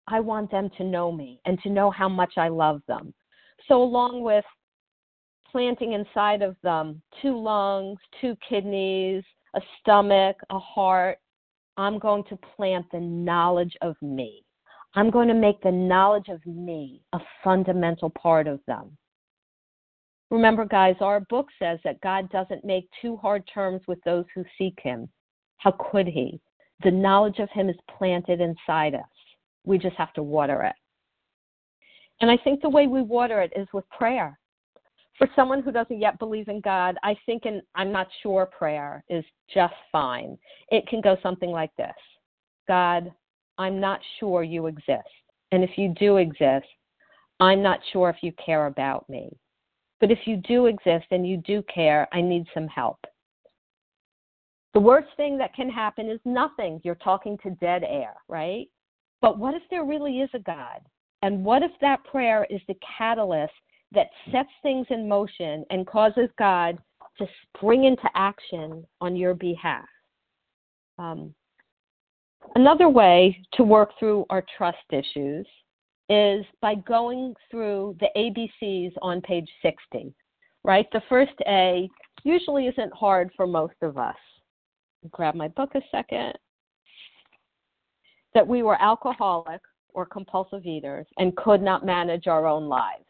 [0.07, 3.13] I want them to know me and to know how much I love them.
[3.67, 4.45] So, along with
[5.51, 9.25] planting inside of them two lungs, two kidneys,
[9.57, 11.19] a stomach, a heart,
[11.77, 14.45] I'm going to plant the knowledge of me.
[14.95, 18.97] I'm going to make the knowledge of me a fundamental part of them.
[20.31, 24.45] Remember, guys, our book says that God doesn't make too hard terms with those who
[24.59, 25.09] seek Him.
[25.59, 26.41] How could He?
[26.83, 29.03] The knowledge of Him is planted inside us.
[29.65, 30.75] We just have to water it.
[32.21, 34.39] And I think the way we water it is with prayer.
[35.19, 39.03] For someone who doesn't yet believe in God, I think an I'm not sure prayer
[39.09, 40.37] is just fine.
[40.71, 41.95] It can go something like this
[42.69, 43.13] God,
[43.59, 45.09] I'm not sure you exist.
[45.53, 46.67] And if you do exist,
[47.41, 49.31] I'm not sure if you care about me.
[50.01, 52.99] But if you do exist and you do care, I need some help.
[54.75, 56.81] The worst thing that can happen is nothing.
[56.85, 58.67] You're talking to dead air, right?
[59.23, 60.81] But what if there really is a God?
[61.23, 63.55] And what if that prayer is the catalyst
[63.97, 66.79] that sets things in motion and causes God
[67.19, 69.89] to spring into action on your behalf?
[70.99, 71.35] Um,
[72.55, 75.47] Another way to work through our trust issues
[76.09, 80.15] is by going through the ABCs on page 60,
[80.63, 80.87] right?
[80.93, 81.89] The first A
[82.23, 84.17] usually isn't hard for most of us.
[85.11, 86.35] Grab my book a second.
[88.35, 89.61] That we were alcoholic
[89.93, 93.06] or compulsive eaters and could not manage our own lives.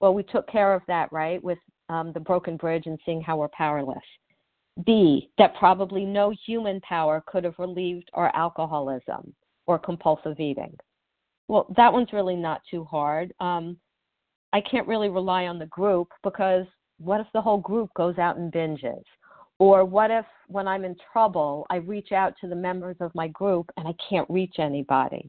[0.00, 1.58] Well, we took care of that, right, with
[1.88, 3.98] um, the broken bridge and seeing how we're powerless.
[4.86, 9.34] B, that probably no human power could have relieved our alcoholism
[9.66, 10.76] or compulsive eating.
[11.48, 13.32] Well, that one's really not too hard.
[13.40, 13.78] Um,
[14.52, 16.66] I can't really rely on the group because
[16.98, 19.02] what if the whole group goes out and binges?
[19.58, 23.28] Or what if when I'm in trouble, I reach out to the members of my
[23.28, 25.28] group and I can't reach anybody?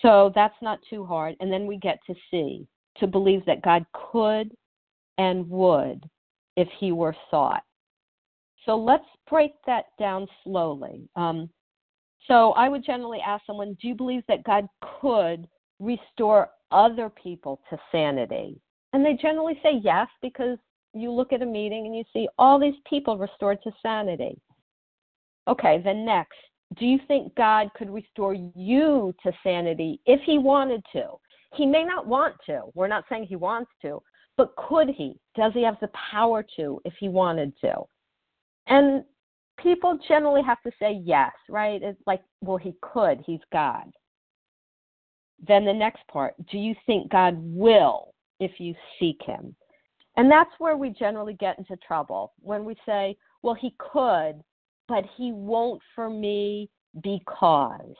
[0.00, 1.36] So that's not too hard.
[1.40, 2.66] And then we get to C,
[2.98, 4.52] to believe that God could
[5.18, 6.08] and would
[6.56, 7.62] if he were sought.
[8.64, 11.08] So let's break that down slowly.
[11.16, 11.50] Um,
[12.26, 14.66] so I would generally ask someone, do you believe that God
[15.00, 15.46] could
[15.78, 18.58] restore other people to sanity?
[18.92, 20.56] And they generally say yes, because
[20.94, 24.40] you look at a meeting and you see all these people restored to sanity.
[25.48, 26.38] Okay, then next,
[26.76, 31.10] Do you think God could restore you to sanity if He wanted to?
[31.56, 32.62] He may not want to.
[32.74, 34.02] We're not saying He wants to,
[34.36, 35.18] but could He?
[35.36, 37.82] Does He have the power to if He wanted to?
[38.66, 39.04] And
[39.58, 41.82] people generally have to say yes, right?
[41.82, 43.22] It's like, well, He could.
[43.26, 43.90] He's God.
[45.46, 49.54] Then the next part do you think God will if you seek Him?
[50.16, 54.42] And that's where we generally get into trouble when we say, well, He could,
[54.88, 56.68] but he won't for me
[57.02, 57.94] because.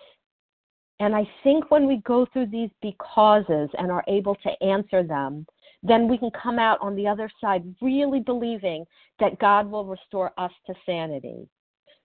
[1.01, 5.47] And I think when we go through these becauses and are able to answer them,
[5.83, 8.85] then we can come out on the other side really believing
[9.19, 11.49] that God will restore us to sanity.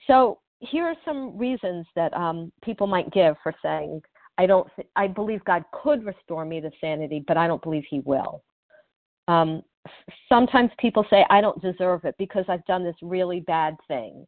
[0.06, 4.00] So here are some reasons that um, people might give for saying,
[4.38, 7.84] I don't, th- I believe God could restore me to sanity, but I don't believe
[7.90, 8.42] He will.
[9.28, 9.62] Um,
[10.28, 14.26] sometimes people say, I don't deserve it because I've done this really bad thing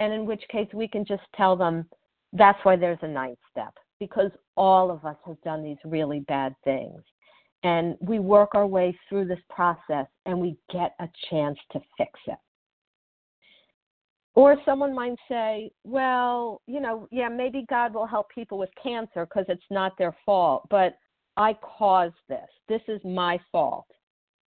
[0.00, 1.86] and in which case we can just tell them
[2.32, 6.54] that's why there's a ninth step because all of us have done these really bad
[6.64, 7.02] things.
[7.64, 12.12] And we work our way through this process and we get a chance to fix
[12.26, 12.38] it.
[14.34, 19.26] Or someone might say well you know yeah maybe god will help people with cancer
[19.26, 20.96] because it's not their fault but
[21.36, 22.48] i caused this.
[22.68, 23.86] This is my fault.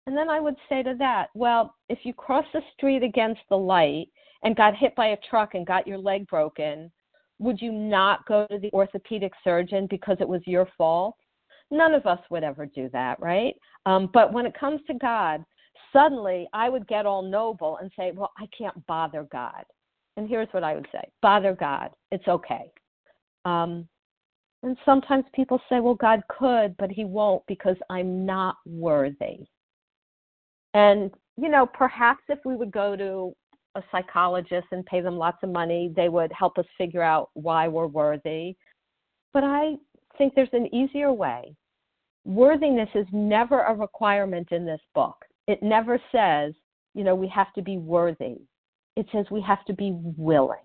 [0.07, 3.59] And then i would say to that well if you cross the street against the
[3.59, 4.07] light
[4.43, 6.91] and got hit by a truck and got your leg broken,
[7.39, 11.17] would you not go to the orthopedic surgeon because it was your fault?
[11.71, 13.55] None of us would ever do that, right?
[13.87, 15.45] Um, but when it comes to God,
[15.93, 19.65] suddenly I would get all noble and say, well, I can't bother God.
[20.17, 21.91] And here's what I would say bother God.
[22.13, 22.71] It's okay.
[23.45, 23.89] Um,
[24.63, 29.47] and sometimes people say, well, God could, but he won't because I'm not worthy.
[30.73, 33.35] And, you know, perhaps if we would go to
[33.75, 35.93] a psychologist and pay them lots of money.
[35.95, 38.57] They would help us figure out why we're worthy.
[39.33, 39.75] But I
[40.17, 41.55] think there's an easier way.
[42.25, 45.17] Worthiness is never a requirement in this book.
[45.47, 46.55] It never says,
[46.95, 48.37] you know, we have to be worthy.
[48.97, 50.59] It says we have to be willing.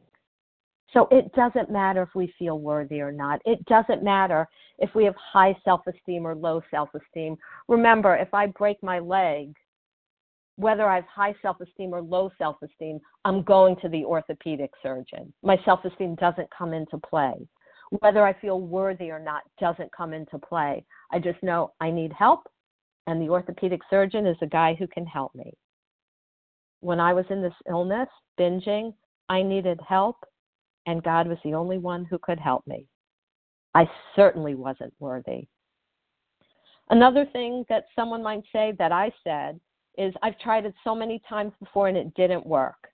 [0.93, 3.41] So it doesn't matter if we feel worthy or not.
[3.45, 4.48] It doesn't matter
[4.80, 7.38] if we have high self esteem or low self esteem.
[7.67, 9.54] Remember, if I break my leg,
[10.60, 14.72] whether I have high self esteem or low self esteem, I'm going to the orthopedic
[14.84, 15.32] surgeon.
[15.41, 17.34] My self esteem doesn't come into play.
[18.02, 20.86] Whether I feel worthy or not doesn't come into play.
[21.13, 22.41] I just know I need help,
[23.08, 25.54] and the orthopedic surgeon is a guy who can help me.
[26.82, 28.93] When I was in this illness, binging,
[29.30, 30.17] I needed help,
[30.86, 32.86] and God was the only one who could help me.
[33.74, 35.48] I certainly wasn't worthy.
[36.89, 39.60] Another thing that someone might say that I said
[39.99, 42.88] is I've tried it so many times before and it didn't work.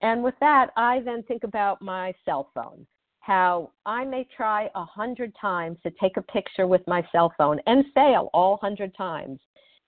[0.00, 2.86] And with that, I then think about my cell phone.
[3.20, 7.60] How I may try a hundred times to take a picture with my cell phone
[7.66, 9.38] and fail all hundred times.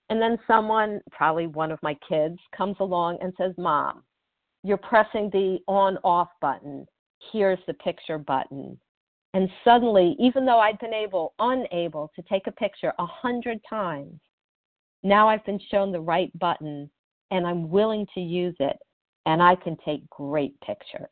[0.09, 4.03] And then someone, probably one of my kids, comes along and says, Mom,
[4.63, 6.85] you're pressing the on off button.
[7.31, 8.79] Here's the picture button.
[9.33, 14.19] And suddenly, even though I'd been able, unable to take a picture a hundred times,
[15.03, 16.89] now I've been shown the right button
[17.31, 18.77] and I'm willing to use it
[19.25, 21.09] and I can take great pictures.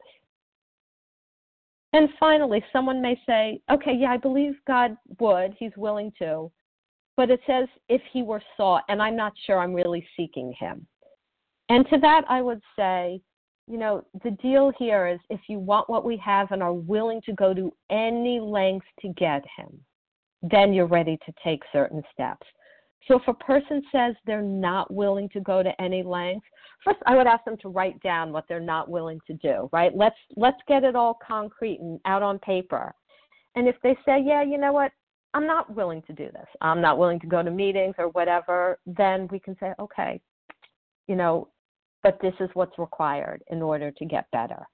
[1.94, 6.52] And finally, someone may say, okay, yeah, I believe God would, He's willing to,
[7.16, 10.86] but it says if He were sought, and I'm not sure I'm really seeking Him.
[11.70, 13.22] And to that, I would say,
[13.68, 17.22] you know, the deal here is if you want what we have and are willing
[17.26, 19.80] to go to any lengths to get Him,
[20.42, 22.46] then you're ready to take certain steps.
[23.08, 26.46] So if a person says they're not willing to go to any length,
[26.84, 29.96] first I would ask them to write down what they're not willing to do, right?
[29.96, 32.94] Let's let's get it all concrete and out on paper.
[33.56, 34.92] And if they say, "Yeah, you know what?
[35.34, 36.48] I'm not willing to do this.
[36.62, 40.20] I'm not willing to go to meetings or whatever," then we can say, "Okay,
[41.08, 41.50] you know,
[42.02, 44.68] but this is what's required in order to get better."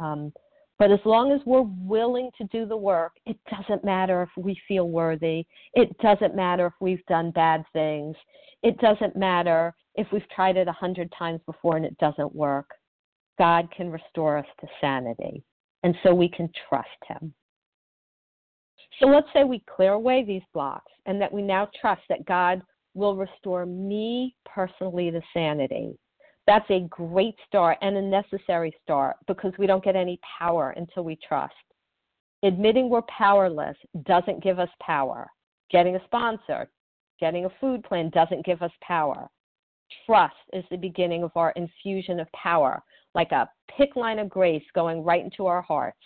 [0.00, 0.32] Um,
[0.78, 4.58] but as long as we're willing to do the work, it doesn't matter if we
[4.68, 5.46] feel worthy.
[5.72, 8.14] It doesn't matter if we've done bad things.
[8.62, 12.68] It doesn't matter if we've tried it a hundred times before and it doesn't work.
[13.38, 15.42] God can restore us to sanity.
[15.82, 17.32] And so we can trust Him.
[19.00, 22.60] So let's say we clear away these blocks and that we now trust that God
[22.94, 25.96] will restore me personally to sanity
[26.46, 31.04] that's a great start and a necessary start because we don't get any power until
[31.04, 31.54] we trust.
[32.42, 35.28] Admitting we're powerless doesn't give us power.
[35.70, 36.68] Getting a sponsor,
[37.18, 39.28] getting a food plan doesn't give us power.
[40.04, 42.82] Trust is the beginning of our infusion of power,
[43.14, 45.98] like a PICC line of grace going right into our hearts.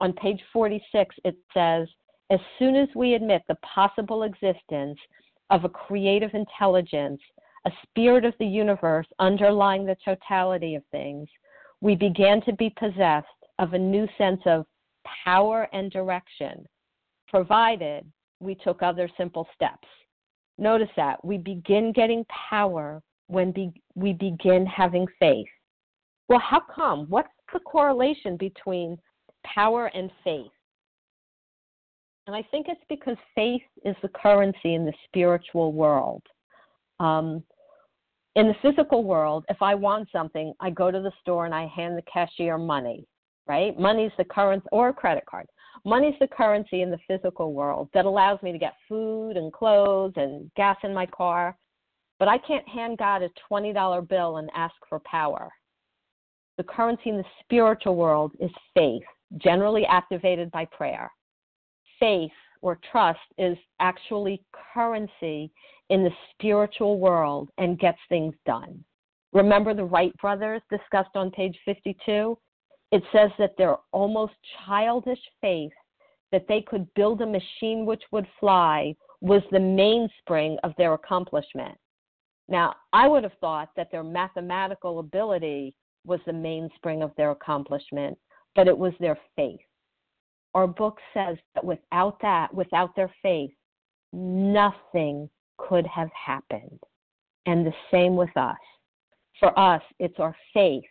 [0.00, 1.88] on page 46, it says,
[2.30, 4.98] as soon as we admit the possible existence
[5.50, 7.20] of a creative intelligence,
[7.66, 11.28] a spirit of the universe underlying the totality of things,
[11.80, 13.26] we began to be possessed
[13.58, 14.66] of a new sense of
[15.24, 16.66] power and direction,
[17.28, 18.04] provided
[18.40, 19.88] we took other simple steps.
[20.58, 25.46] Notice that we begin getting power when be, we begin having faith.
[26.28, 27.06] Well, how come?
[27.08, 28.98] What's the correlation between
[29.44, 30.50] power and faith?
[32.26, 36.22] And I think it's because faith is the currency in the spiritual world.
[37.00, 37.42] Um,
[38.36, 41.66] in the physical world, if I want something, I go to the store and I
[41.66, 43.06] hand the cashier money,
[43.46, 43.78] right?
[43.78, 45.46] Money's the currency, or a credit card.
[45.84, 50.14] Money's the currency in the physical world that allows me to get food and clothes
[50.16, 51.56] and gas in my car.
[52.18, 55.50] But I can't hand God a $20 bill and ask for power.
[56.56, 59.02] The currency in the spiritual world is faith,
[59.38, 61.10] generally activated by prayer.
[62.00, 62.30] Faith
[62.62, 65.52] or trust is actually currency
[65.90, 68.84] in the spiritual world and gets things done.
[69.32, 72.38] Remember the Wright brothers discussed on page 52?
[72.92, 74.34] It says that their almost
[74.66, 75.72] childish faith
[76.30, 81.76] that they could build a machine which would fly was the mainspring of their accomplishment.
[82.48, 85.74] Now, I would have thought that their mathematical ability
[86.04, 88.18] was the mainspring of their accomplishment,
[88.54, 89.60] but it was their faith.
[90.54, 93.50] Our book says that without that, without their faith,
[94.12, 95.28] nothing
[95.58, 96.80] could have happened.
[97.46, 98.56] And the same with us.
[99.40, 100.84] For us, it's our faith,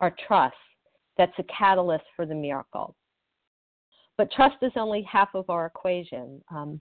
[0.00, 0.54] our trust,
[1.16, 2.96] that's a catalyst for the miracle.
[4.16, 6.42] But trust is only half of our equation.
[6.50, 6.80] Um,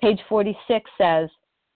[0.00, 1.28] page 46 says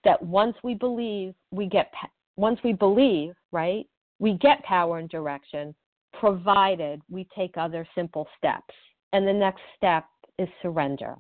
[0.04, 1.92] that once we believe, we get
[2.36, 3.86] once we believe, right?
[4.18, 5.74] We get power and direction,
[6.18, 8.74] provided we take other simple steps.
[9.12, 10.04] And the next step
[10.38, 11.16] is surrender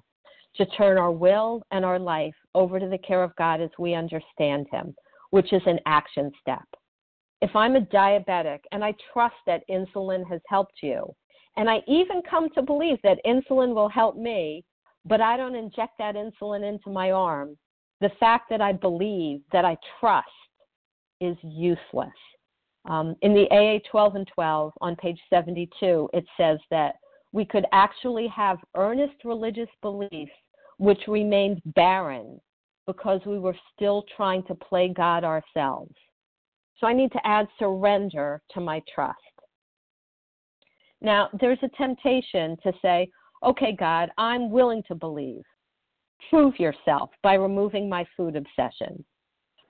[0.56, 3.94] to turn our will and our life over to the care of God as we
[3.94, 4.94] understand Him,
[5.30, 6.64] which is an action step.
[7.40, 11.14] If I'm a diabetic and I trust that insulin has helped you,
[11.56, 14.64] and I even come to believe that insulin will help me,
[15.04, 17.56] but I don't inject that insulin into my arm,
[18.00, 20.28] the fact that I believe, that I trust,
[21.20, 22.08] is useless.
[22.86, 26.96] Um, in the AA 12 and 12 on page 72, it says that
[27.32, 30.32] we could actually have earnest religious beliefs
[30.78, 32.40] which remained barren
[32.86, 35.94] because we were still trying to play God ourselves.
[36.78, 39.18] So I need to add surrender to my trust.
[41.02, 43.08] Now, there's a temptation to say,
[43.44, 45.42] okay, God, I'm willing to believe.
[46.30, 49.04] Prove yourself by removing my food obsession.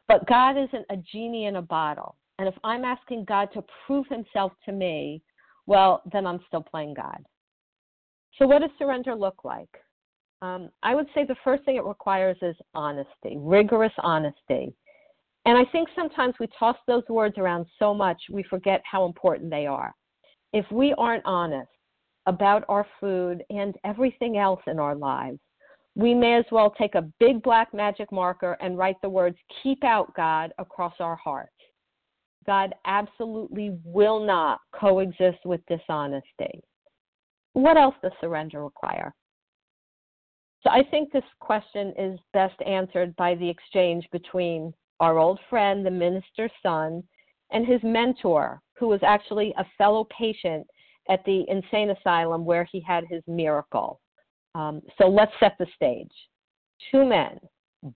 [0.09, 2.17] But God isn't a genie in a bottle.
[2.39, 5.23] And if I'm asking God to prove himself to me,
[5.67, 7.23] well, then I'm still playing God.
[8.39, 9.69] So, what does surrender look like?
[10.43, 14.75] Um, I would say the first thing it requires is honesty, rigorous honesty.
[15.47, 19.51] And I think sometimes we toss those words around so much we forget how important
[19.51, 19.95] they are.
[20.53, 21.71] If we aren't honest
[22.27, 25.39] about our food and everything else in our lives,
[25.95, 29.83] we may as well take a big black magic marker and write the words, Keep
[29.85, 31.53] out God, across our hearts.
[32.47, 36.61] God absolutely will not coexist with dishonesty.
[37.53, 39.15] What else does surrender require?
[40.63, 45.85] So I think this question is best answered by the exchange between our old friend,
[45.85, 47.03] the minister's son,
[47.51, 50.67] and his mentor, who was actually a fellow patient
[51.09, 54.01] at the insane asylum where he had his miracle.
[54.55, 56.13] Um, so let's set the stage.
[56.91, 57.41] Two men,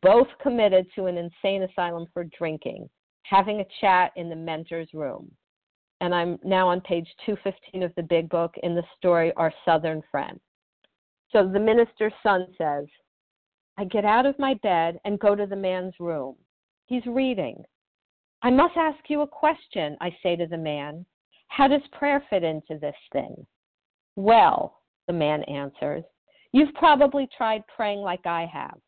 [0.02, 2.88] both committed to an insane asylum for drinking,
[3.24, 5.30] having a chat in the mentor's room.
[6.00, 10.02] And I'm now on page 215 of the big book in the story Our Southern
[10.10, 10.38] Friend.
[11.30, 12.86] So the minister's son says,
[13.76, 16.36] I get out of my bed and go to the man's room.
[16.86, 17.64] He's reading.
[18.42, 21.04] I must ask you a question, I say to the man.
[21.48, 23.46] How does prayer fit into this thing?
[24.16, 26.04] Well, the man answers,
[26.52, 28.78] you've probably tried praying like I have.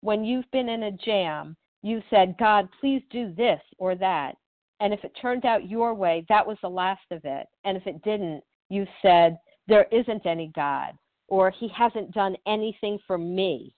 [0.00, 4.36] When you've been in a jam, you said, God, please do this or that.
[4.80, 7.46] And if it turned out your way, that was the last of it.
[7.64, 10.92] And if it didn't, you said, there isn't any God
[11.28, 13.74] or he hasn't done anything for me.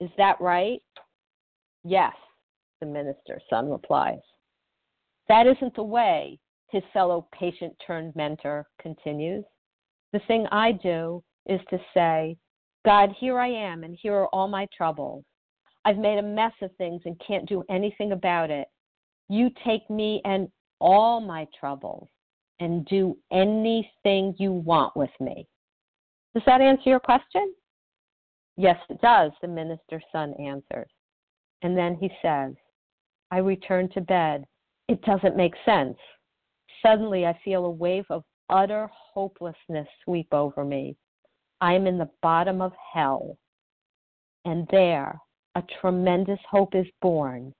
[0.00, 0.82] Is that right?
[1.84, 2.14] Yes,
[2.80, 4.18] the minister's son replies.
[5.28, 6.38] That isn't the way,
[6.70, 9.44] his fellow patient turned mentor continues.
[10.12, 12.36] The thing I do is to say,
[12.84, 15.24] God, here I am, and here are all my troubles.
[15.84, 18.68] I've made a mess of things and can't do anything about it.
[19.30, 20.48] You take me and
[20.80, 22.08] all my troubles
[22.58, 25.46] and do anything you want with me.
[26.34, 27.54] Does that answer your question?
[28.56, 30.90] Yes, it does, the minister's son answers.
[31.62, 32.54] And then he says,
[33.30, 34.44] I return to bed.
[34.88, 35.96] It doesn't make sense.
[36.84, 40.96] Suddenly, I feel a wave of utter hopelessness sweep over me.
[41.60, 43.38] I am in the bottom of hell.
[44.44, 45.20] And there,
[45.54, 47.54] a tremendous hope is born.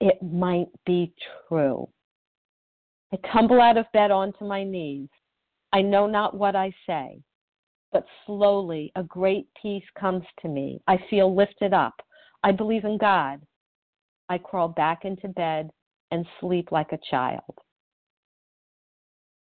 [0.00, 1.12] It might be
[1.48, 1.88] true.
[3.12, 5.08] I tumble out of bed onto my knees.
[5.72, 7.20] I know not what I say,
[7.92, 10.80] but slowly a great peace comes to me.
[10.86, 11.94] I feel lifted up.
[12.42, 13.40] I believe in God.
[14.28, 15.70] I crawl back into bed
[16.10, 17.54] and sleep like a child.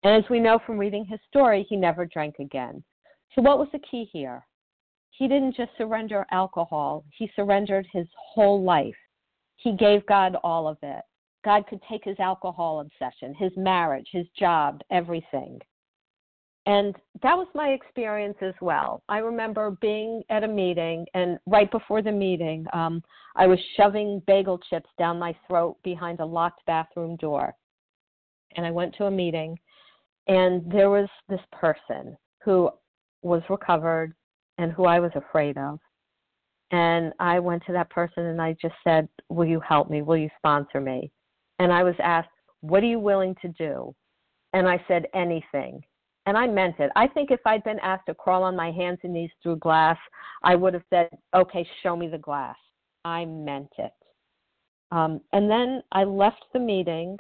[0.05, 2.83] And as we know from reading his story, he never drank again.
[3.35, 4.47] So, what was the key here?
[5.11, 8.95] He didn't just surrender alcohol, he surrendered his whole life.
[9.59, 11.03] He gave God all of it.
[11.45, 15.61] God could take his alcohol obsession, his marriage, his job, everything.
[16.67, 19.03] And that was my experience as well.
[19.09, 23.03] I remember being at a meeting, and right before the meeting, um,
[23.37, 27.55] I was shoving bagel chips down my throat behind a locked bathroom door.
[28.57, 29.59] And I went to a meeting,
[30.27, 32.71] and there was this person who
[33.23, 34.15] was recovered
[34.59, 35.79] and who I was afraid of.
[36.71, 40.03] And I went to that person and I just said, Will you help me?
[40.03, 41.11] Will you sponsor me?
[41.59, 42.29] And I was asked,
[42.61, 43.95] What are you willing to do?
[44.53, 45.83] And I said, Anything.
[46.27, 46.91] And I meant it.
[46.95, 49.97] I think if I'd been asked to crawl on my hands and knees through glass,
[50.43, 52.57] I would have said, Okay, show me the glass.
[53.05, 53.93] I meant it.
[54.91, 57.17] Um, and then I left the meeting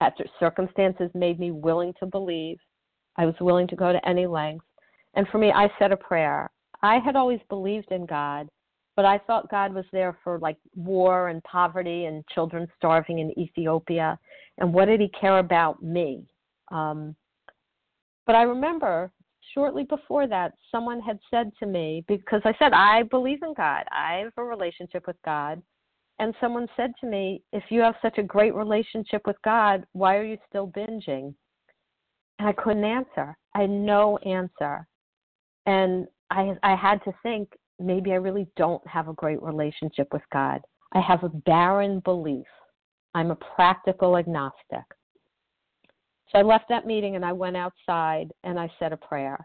[0.00, 2.58] after circumstances made me willing to believe.
[3.16, 4.64] I was willing to go to any length.
[5.14, 6.50] And for me, I said a prayer.
[6.82, 8.48] I had always believed in God,
[8.96, 13.38] but I thought God was there for like war and poverty and children starving in
[13.38, 14.18] Ethiopia.
[14.58, 16.24] And what did He care about me?
[16.70, 17.14] Um,
[18.26, 19.10] but I remember
[19.52, 23.84] shortly before that, someone had said to me, because I said, I believe in God,
[23.90, 25.62] I have a relationship with God.
[26.20, 30.16] And someone said to me, If you have such a great relationship with God, why
[30.16, 31.34] are you still binging?
[32.38, 33.36] And I couldn't answer.
[33.54, 34.86] I had no answer.
[35.66, 37.48] And I I had to think
[37.80, 40.60] maybe I really don't have a great relationship with God.
[40.92, 42.46] I have a barren belief.
[43.14, 44.84] I'm a practical agnostic.
[46.30, 49.38] So I left that meeting and I went outside and I said a prayer.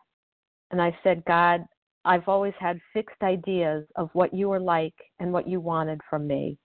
[0.72, 1.66] And I said, God,
[2.06, 6.28] I've always had fixed ideas of what you were like and what you wanted from
[6.28, 6.58] me.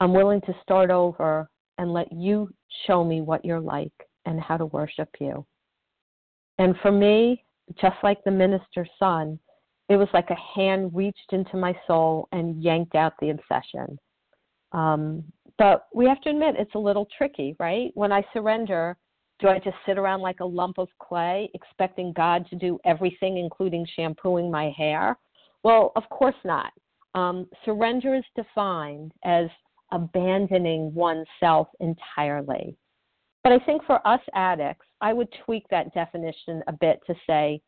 [0.00, 1.48] I'm willing to start over
[1.78, 2.50] and let you
[2.86, 3.92] show me what you're like
[4.26, 5.46] and how to worship you.
[6.58, 7.44] And for me,
[7.80, 9.38] just like the minister's son,
[9.88, 13.98] it was like a hand reached into my soul and yanked out the obsession.
[14.72, 15.24] Um,
[15.58, 17.90] but we have to admit it's a little tricky, right?
[17.94, 18.96] When I surrender,
[19.40, 23.36] do I just sit around like a lump of clay expecting God to do everything,
[23.38, 25.18] including shampooing my hair?
[25.62, 26.72] Well, of course not.
[27.14, 29.46] Um, surrender is defined as
[29.92, 32.76] abandoning oneself entirely.
[33.44, 37.60] But I think for us addicts, I would tweak that definition a bit to say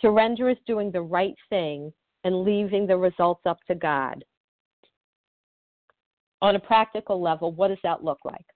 [0.00, 1.92] surrender is doing the right thing
[2.24, 4.24] and leaving the results up to God.
[6.42, 8.46] On a practical level, what does that look like?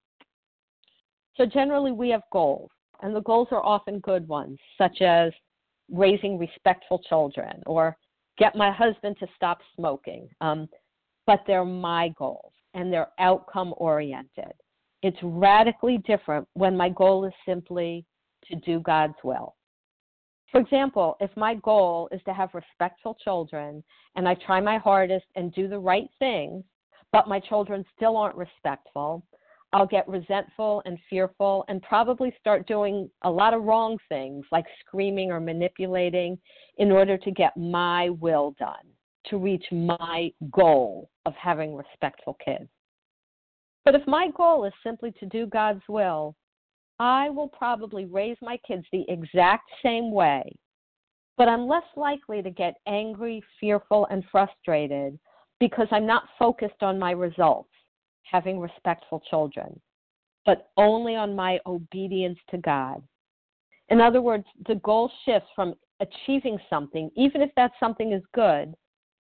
[1.37, 2.69] So, generally, we have goals,
[3.01, 5.31] and the goals are often good ones, such as
[5.91, 7.95] raising respectful children or
[8.37, 10.27] get my husband to stop smoking.
[10.41, 10.67] Um,
[11.27, 14.53] but they're my goals and they're outcome oriented.
[15.01, 18.05] It's radically different when my goal is simply
[18.49, 19.55] to do God's will.
[20.51, 23.83] For example, if my goal is to have respectful children
[24.15, 26.63] and I try my hardest and do the right things,
[27.11, 29.23] but my children still aren't respectful,
[29.73, 34.65] I'll get resentful and fearful and probably start doing a lot of wrong things like
[34.79, 36.37] screaming or manipulating
[36.77, 38.85] in order to get my will done,
[39.25, 42.69] to reach my goal of having respectful kids.
[43.83, 46.35] But if my goal is simply to do God's will,
[46.99, 50.55] I will probably raise my kids the exact same way,
[51.37, 55.19] but I'm less likely to get angry, fearful, and frustrated
[55.59, 57.69] because I'm not focused on my results,
[58.23, 59.79] having respectful children,
[60.45, 63.01] but only on my obedience to God.
[63.89, 68.73] In other words, the goal shifts from achieving something, even if that something is good,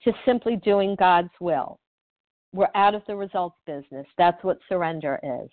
[0.04, 1.80] to simply doing God's will.
[2.54, 4.08] We're out of the results business.
[4.18, 5.50] That's what surrender is.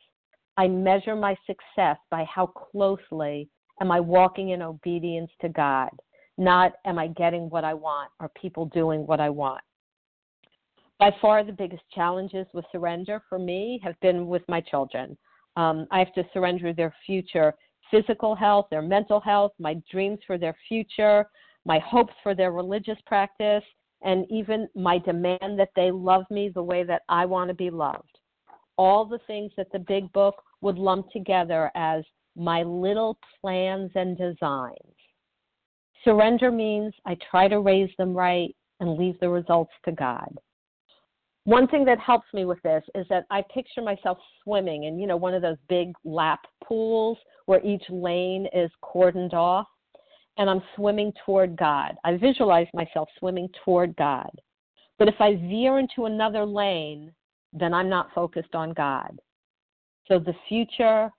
[0.57, 3.48] I measure my success by how closely
[3.80, 5.90] am I walking in obedience to God,
[6.38, 9.62] not am I getting what I want or people doing what I want.
[10.98, 15.16] By far, the biggest challenges with surrender for me have been with my children.
[15.57, 17.54] Um, I have to surrender their future
[17.90, 21.26] physical health, their mental health, my dreams for their future,
[21.64, 23.62] my hopes for their religious practice,
[24.02, 27.70] and even my demand that they love me the way that I want to be
[27.70, 28.18] loved.
[28.76, 32.04] All the things that the big book would lump together as
[32.36, 34.76] my little plans and designs.
[36.04, 40.28] Surrender means I try to raise them right and leave the results to God.
[41.44, 45.07] One thing that helps me with this is that I picture myself swimming in, you
[45.07, 49.68] know, one of those big lap pools where each lane is cordoned off
[50.38, 51.94] and I'm swimming toward God.
[52.04, 54.30] I visualize myself swimming toward God.
[54.98, 57.12] But if I veer into another lane,
[57.52, 59.18] then I'm not focused on God.
[60.09, 61.11] So the future,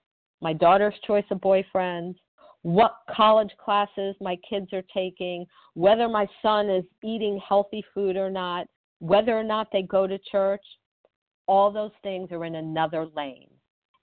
[0.42, 2.16] my daughter's choice of boyfriends,
[2.62, 8.30] what college classes my kids are taking, whether my son is eating healthy food or
[8.30, 8.68] not,
[9.00, 10.64] whether or not they go to church,
[11.48, 13.50] all those things are in another lane.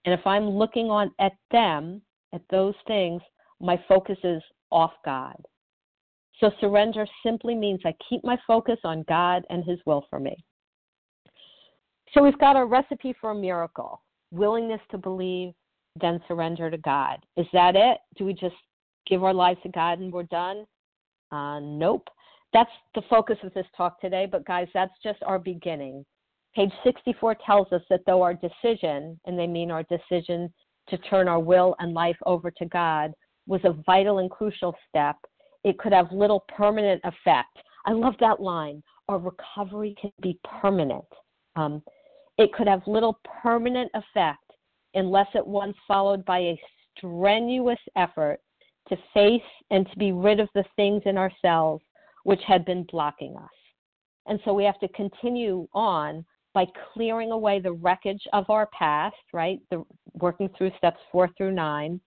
[0.04, 3.22] And if I'm looking on at them, at those things,
[3.60, 5.36] my focus is off God.
[6.40, 10.44] So surrender simply means I keep my focus on God and His will for me.
[12.12, 14.03] So we've got a recipe for a miracle
[14.34, 15.52] willingness to believe,
[16.00, 17.18] then surrender to God.
[17.36, 17.98] Is that it?
[18.16, 18.56] Do we just
[19.06, 20.66] give our lives to God and we're done?
[21.30, 22.08] Uh, nope.
[22.52, 26.04] That's the focus of this talk today, but guys, that's just our beginning.
[26.54, 30.52] Page 64 tells us that though our decision, and they mean our decision
[30.88, 33.12] to turn our will and life over to God,
[33.46, 35.16] was a vital and crucial step,
[35.64, 37.58] it could have little permanent effect.
[37.86, 38.82] I love that line.
[39.08, 41.04] Our recovery can be permanent.
[41.56, 41.82] Um,
[42.38, 44.38] it could have little permanent effect
[44.94, 46.60] unless at once followed by a
[46.96, 48.40] strenuous effort
[48.88, 51.82] to face and to be rid of the things in ourselves
[52.24, 53.50] which had been blocking us.
[54.26, 56.24] And so we have to continue on
[56.54, 59.60] by clearing away the wreckage of our past, right?
[59.70, 62.00] The, working through steps four through nine,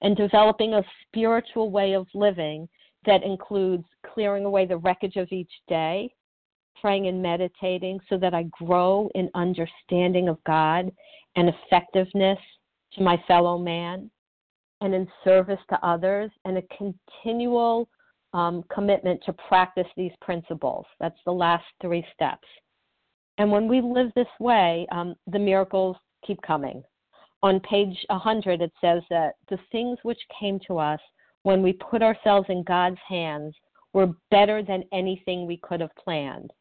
[0.00, 2.68] and developing a spiritual way of living
[3.04, 6.12] that includes clearing away the wreckage of each day,
[6.80, 10.90] praying and meditating so that I grow in understanding of God
[11.36, 12.38] and effectiveness
[12.94, 14.10] to my fellow man
[14.80, 17.88] and in service to others and a continual
[18.34, 20.86] um, commitment to practice these principles.
[21.00, 22.48] That's the last three steps.
[23.38, 25.96] And when we live this way, um, the miracles
[26.26, 26.82] keep coming.
[27.42, 31.00] On page 100, it says that the things which came to us
[31.42, 33.54] when we put ourselves in God's hands
[33.92, 36.52] were better than anything we could have planned.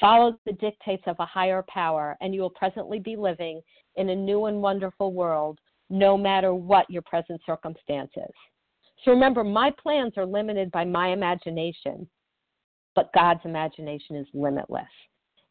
[0.00, 3.60] Follow the dictates of a higher power, and you will presently be living
[3.96, 5.58] in a new and wonderful world,
[5.90, 8.32] no matter what your present circumstances.
[9.04, 12.08] So remember, my plans are limited by my imagination,
[12.94, 14.84] but God's imagination is limitless.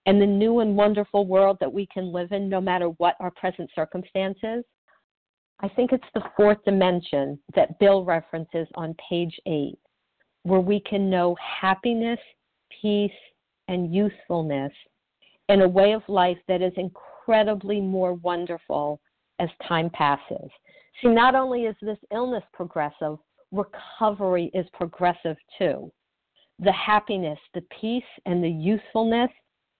[0.05, 3.31] And the new and wonderful world that we can live in, no matter what our
[3.31, 4.63] present circumstances,
[5.59, 9.77] I think it's the fourth dimension that Bill references on page eight,
[10.43, 12.19] where we can know happiness,
[12.81, 13.11] peace,
[13.72, 14.74] and usefulness
[15.47, 18.99] in a way of life that is incredibly more wonderful
[19.39, 20.49] as time passes.
[21.01, 23.17] See, not only is this illness progressive,
[23.51, 25.89] recovery is progressive too.
[26.59, 29.32] The happiness, the peace, and the usefulness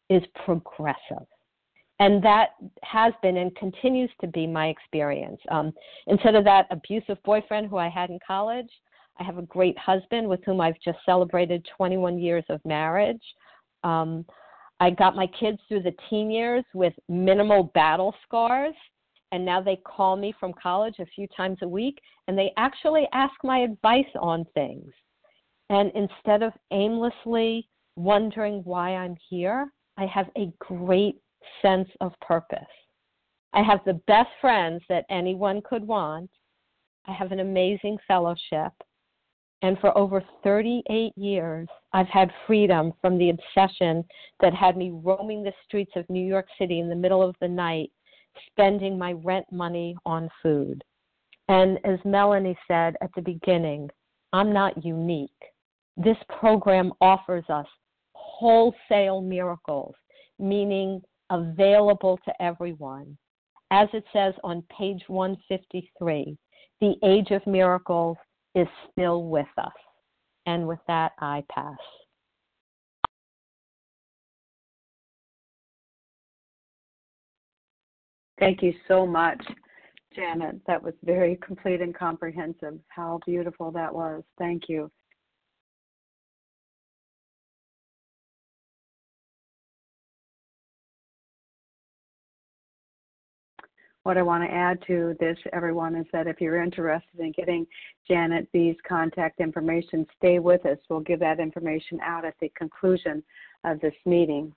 [0.10, 1.28] is progressive.
[2.00, 2.52] And that
[2.84, 5.40] has been and continues to be my experience.
[5.52, 5.74] Um,
[6.08, 8.72] instead of that abusive boyfriend who I had in college,
[9.20, 13.22] I have a great husband with whom I've just celebrated 21 years of marriage.
[13.84, 14.26] Um,
[14.80, 18.76] I got my kids through the teen years with minimal battle scars,
[19.32, 23.08] and now they call me from college a few times a week, and they actually
[23.14, 24.92] ask my advice on things.
[25.70, 31.16] And instead of aimlessly wondering why I'm here, I have a great
[31.62, 32.60] sense of purpose.
[33.54, 36.30] I have the best friends that anyone could want.
[37.08, 38.72] I have an amazing fellowship.
[39.64, 44.04] And for over 38 years, I've had freedom from the obsession
[44.40, 47.48] that had me roaming the streets of New York City in the middle of the
[47.48, 47.92] night,
[48.50, 50.84] spending my rent money on food.
[51.48, 53.90] And as Melanie said at the beginning,
[54.34, 55.30] I'm not unique.
[55.98, 57.68] This program offers us
[58.14, 59.94] wholesale miracles,
[60.40, 63.18] meaning available to everyone.
[63.70, 66.38] As it says on page 153,
[66.80, 68.18] the age of miracles
[68.56, 69.72] is still with us.
[70.46, 71.78] And with that, I pass.
[78.40, 79.40] Thank you so much,
[80.16, 80.60] Janet.
[80.66, 82.80] That was very complete and comprehensive.
[82.88, 84.24] How beautiful that was.
[84.40, 84.92] Thank you.
[94.04, 97.66] What I want to add to this, everyone, is that if you're interested in getting
[98.08, 100.78] Janet B's contact information, stay with us.
[100.90, 103.24] We'll give that information out at the conclusion
[103.64, 104.54] of this meeting.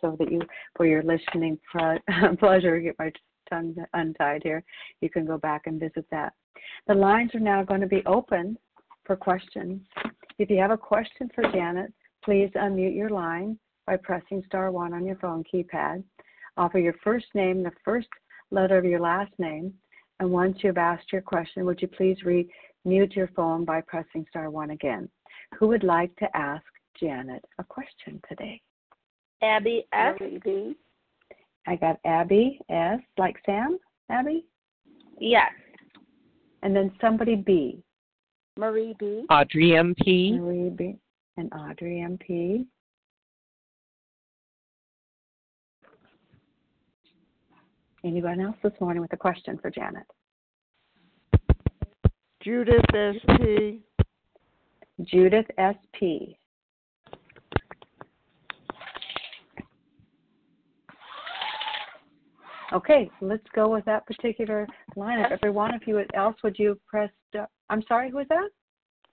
[0.00, 0.40] So that you,
[0.76, 1.58] for your listening
[2.38, 3.12] pleasure, get my
[3.48, 4.62] tongue untied here,
[5.00, 6.32] you can go back and visit that.
[6.86, 8.58] The lines are now going to be open
[9.04, 9.80] for questions.
[10.38, 11.92] If you have a question for Janet,
[12.24, 16.02] please unmute your line by pressing star one on your phone keypad.
[16.56, 18.08] Offer your first name, the first
[18.50, 19.72] letter of your last name,
[20.20, 24.50] and once you've asked your question, would you please re-mute your phone by pressing star
[24.50, 25.08] one again?
[25.58, 26.64] Who would like to ask
[27.00, 28.60] Janet a question today?
[29.42, 30.16] Abby S.
[31.66, 32.98] I got Abby S.
[33.16, 33.78] Like Sam?
[34.10, 34.44] Abby?
[35.20, 35.52] Yes.
[36.62, 37.82] And then somebody B.
[38.56, 39.24] Marie B.
[39.30, 40.38] Audrey MP.
[40.40, 40.96] Marie B.
[41.36, 42.66] And Audrey MP.
[48.04, 50.06] Anyone else this morning with a question for Janet?
[52.42, 53.82] Judith SP.
[55.04, 56.34] Judith SP.
[62.72, 64.66] Okay, let's go with that particular
[64.96, 65.32] lineup.
[65.32, 67.10] Everyone, if you would, else would you press?
[67.38, 68.48] Uh, I'm sorry, who is that?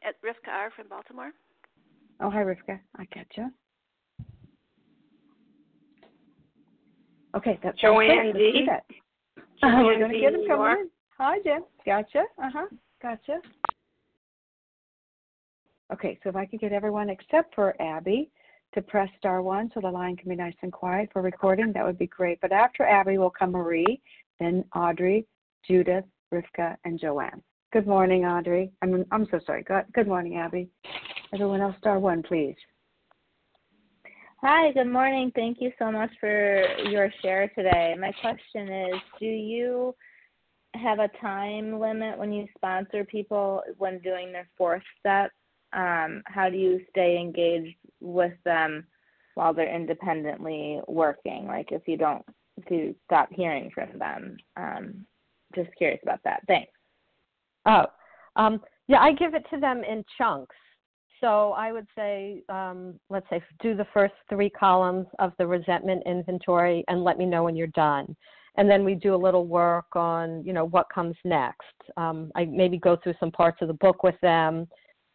[0.03, 1.31] At Rivka R from Baltimore.
[2.19, 2.79] Oh, hi, Rivka.
[2.97, 3.49] I get you.
[7.35, 8.35] Okay, that's Joanne great.
[8.35, 8.67] D.
[8.67, 8.83] That.
[9.61, 11.63] Joanne Uh, we're going to get them New coming Hi, Jim.
[11.85, 12.23] Gotcha.
[12.37, 12.65] Uh huh.
[13.01, 13.39] Gotcha.
[15.93, 18.29] Okay, so if I could get everyone except for Abby
[18.76, 21.86] to press star one so the line can be nice and quiet for recording, that
[21.86, 22.39] would be great.
[22.41, 24.01] But after Abby will come Marie,
[24.39, 25.26] then Audrey,
[25.67, 27.41] Judith, Rivka, and Joanne.
[27.73, 28.71] Good morning, Audrey.
[28.82, 29.63] I'm I'm so sorry.
[29.63, 30.69] Good, good morning, Abby.
[31.34, 32.55] Everyone else, star one, please.
[34.41, 35.32] Hi, good morning.
[35.34, 37.95] Thank you so much for your share today.
[37.99, 39.95] My question is Do you
[40.76, 45.32] have a time limit when you sponsor people when doing their fourth step?
[45.76, 48.86] Um, how do you stay engaged with them
[49.36, 51.45] while they're independently working?
[51.47, 52.23] Like if you don't,
[52.57, 54.38] if you stop hearing from them?
[54.57, 55.05] Um,
[55.53, 56.41] just curious about that.
[56.47, 56.71] Thanks.
[57.65, 57.86] Oh,
[58.36, 60.55] um, yeah, I give it to them in chunks.
[61.21, 66.03] So I would say, um, let's say, do the first three columns of the resentment
[66.05, 68.15] inventory and let me know when you're done.
[68.57, 71.63] And then we do a little work on, you know, what comes next.
[71.97, 74.67] Um, I maybe go through some parts of the book with them,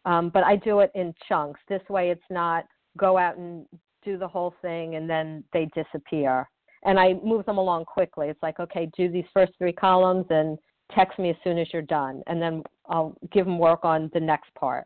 [0.05, 1.59] um, but I do it in chunks.
[1.69, 2.65] This way, it's not
[2.97, 3.65] go out and
[4.03, 6.49] do the whole thing and then they disappear.
[6.83, 8.27] And I move them along quickly.
[8.27, 10.57] It's like, okay, do these first three columns and
[10.95, 14.19] text me as soon as you're done, and then I'll give them work on the
[14.19, 14.85] next part.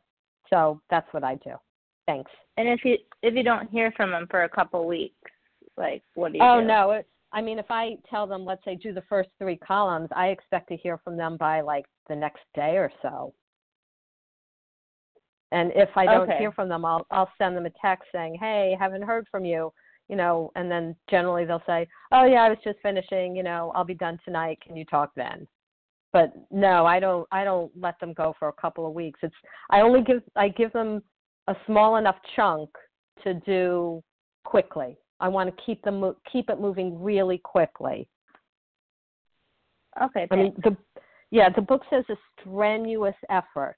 [0.49, 1.51] So that's what I do.
[2.05, 2.31] Thanks.
[2.57, 5.15] And if you if you don't hear from them for a couple weeks,
[5.77, 6.67] like what do you Oh do?
[6.67, 10.09] no, it, I mean if I tell them, let's say, do the first three columns,
[10.15, 13.33] I expect to hear from them by like the next day or so.
[15.51, 16.37] And if I don't Okay.
[16.37, 19.71] hear from them, I'll I'll send them a text saying, "Hey, haven't heard from you,"
[20.09, 23.71] you know, and then generally they'll say, "Oh yeah, I was just finishing, you know,
[23.75, 24.59] I'll be done tonight.
[24.61, 25.47] Can you talk then?"
[26.11, 29.19] But no, I don't I don't let them go for a couple of weeks.
[29.21, 29.35] It's
[29.69, 31.03] I only give I give them
[31.47, 32.69] a small enough chunk
[33.23, 34.03] to do
[34.45, 34.97] quickly.
[35.19, 38.07] I want to keep them keep it moving really quickly.
[40.01, 40.27] Okay.
[40.31, 40.75] I mean the
[41.31, 43.77] yeah, the book says a strenuous effort.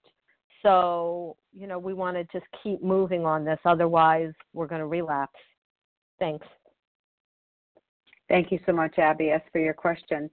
[0.64, 4.88] So, you know, we want to just keep moving on this otherwise we're going to
[4.88, 5.39] relapse.
[6.20, 6.45] Thanks.
[8.30, 10.30] Thank you so much, Abby S, for your question.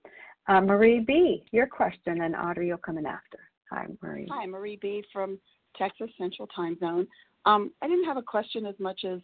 [0.48, 3.38] Uh, Marie B, your question, and Audrey will come in after.
[3.70, 4.26] Hi, Marie.
[4.30, 5.02] Hi, Marie B.
[5.12, 5.38] from
[5.76, 7.06] Texas Central Time Zone.
[7.46, 9.20] Um, I didn't have a question as much as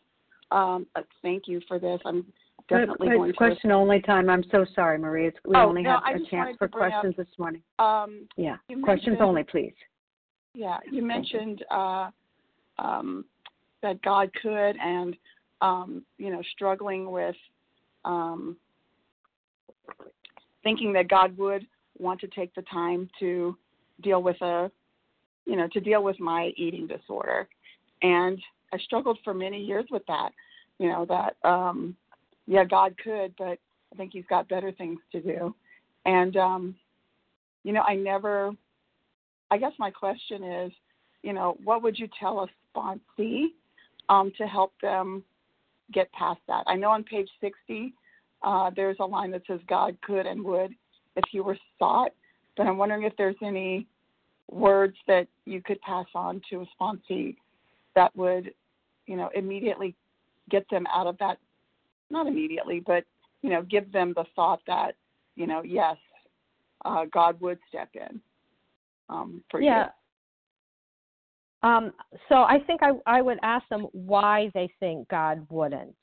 [0.50, 2.00] um, a thank you for this.
[2.04, 2.24] I'm
[2.68, 3.36] definitely Good- going to.
[3.36, 4.30] question only time.
[4.30, 5.26] I'm so sorry, Marie.
[5.28, 7.38] It's, we Oh, only no, have I a chance for to bring up- questions this
[7.38, 7.62] morning.
[7.78, 9.74] Um, Yeah, questions only, please.
[10.54, 12.10] Yeah, you mentioned uh,
[12.78, 13.24] um,
[13.82, 15.16] that God could, and
[15.60, 17.36] um, you know, struggling with
[18.04, 18.56] um,
[20.62, 21.66] thinking that God would
[21.98, 23.56] want to take the time to
[24.02, 24.70] deal with a,
[25.46, 27.48] you know, to deal with my eating disorder,
[28.02, 28.38] and
[28.72, 30.30] I struggled for many years with that.
[30.78, 31.94] You know that, um,
[32.46, 33.58] yeah, God could, but
[33.92, 35.54] I think He's got better things to do,
[36.06, 36.74] and um,
[37.62, 38.52] you know, I never.
[39.50, 40.72] I guess my question is,
[41.22, 42.48] you know, what would you tell a
[42.78, 43.46] sponsee
[44.08, 45.22] um, to help them
[45.92, 46.64] get past that?
[46.66, 47.92] I know on page 60
[48.42, 50.74] uh, there's a line that says God could and would
[51.16, 52.12] if he were sought.
[52.56, 53.86] But I'm wondering if there's any
[54.50, 57.36] words that you could pass on to a sponsee
[57.94, 58.52] that would,
[59.06, 59.94] you know, immediately
[60.48, 61.38] get them out of that,
[62.08, 63.04] not immediately, but,
[63.42, 64.96] you know, give them the thought that,
[65.36, 65.96] you know, yes,
[66.84, 68.20] uh, God would step in
[69.10, 69.88] um, for yeah.
[71.62, 71.68] you.
[71.68, 71.92] Um,
[72.28, 75.94] so I think I, I would ask them why they think God wouldn't,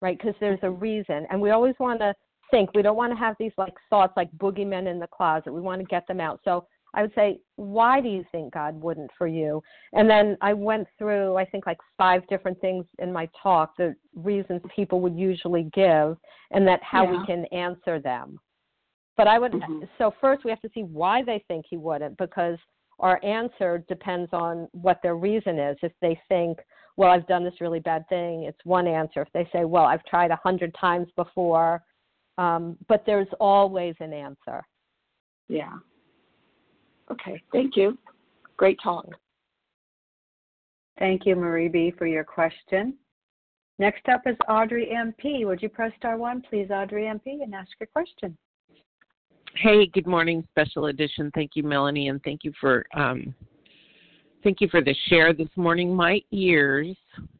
[0.00, 0.16] right?
[0.16, 1.26] Because there's a reason.
[1.30, 2.14] And we always want to
[2.50, 5.52] think, we don't want to have these like thoughts like boogeymen in the closet.
[5.52, 6.40] We want to get them out.
[6.44, 9.62] So I would say, why do you think God wouldn't for you?
[9.92, 13.94] And then I went through, I think, like five different things in my talk, the
[14.14, 16.16] reasons people would usually give,
[16.52, 17.18] and that how Yeah.
[17.18, 18.38] we can answer them.
[19.16, 19.88] But I would, Mhm.
[19.96, 22.58] so first we have to see why they think he wouldn't, because
[22.98, 25.76] our answer depends on what their reason is.
[25.82, 26.64] If they think,
[26.96, 29.22] well, I've done this really bad thing, it's one answer.
[29.22, 31.82] If they say, well, I've tried a hundred times before,
[32.38, 34.64] um, but there's always an answer.
[35.48, 35.78] Yeah.
[37.10, 37.42] Okay.
[37.52, 37.98] Thank you.
[38.56, 39.06] Great talk.
[40.98, 42.96] Thank you, Marie B, for your question.
[43.80, 45.44] Next up is Audrey MP.
[45.44, 48.36] Would you press star one, please, Audrey MP, and ask your question?
[49.56, 51.30] Hey, good morning, special edition.
[51.32, 53.32] Thank you, Melanie, and thank you for um,
[54.42, 55.94] thank you for the share this morning.
[55.94, 56.96] My ears,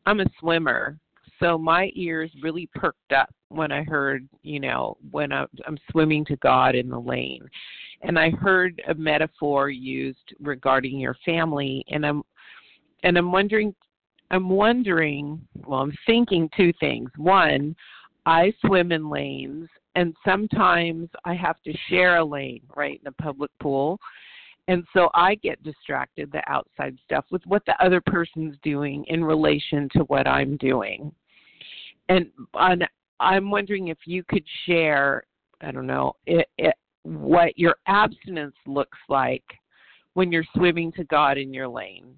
[0.07, 0.97] I'm a swimmer,
[1.41, 6.25] so my ears really perked up when I heard, you know, when I, I'm swimming
[6.27, 7.49] to God in the lane,
[8.03, 12.23] and I heard a metaphor used regarding your family, and I'm
[13.03, 13.75] and I'm wondering,
[14.31, 17.11] I'm wondering, well, I'm thinking two things.
[17.17, 17.75] One,
[18.25, 23.23] I swim in lanes and sometimes I have to share a lane right in a
[23.23, 23.99] public pool.
[24.67, 29.23] And so I get distracted, the outside stuff, with what the other person's doing in
[29.23, 31.13] relation to what I'm doing.
[32.09, 32.83] And on,
[33.21, 35.25] I'm wondering if you could share,
[35.61, 39.45] I don't know, it, it, what your abstinence looks like
[40.15, 42.15] when you're swimming to God in your lane.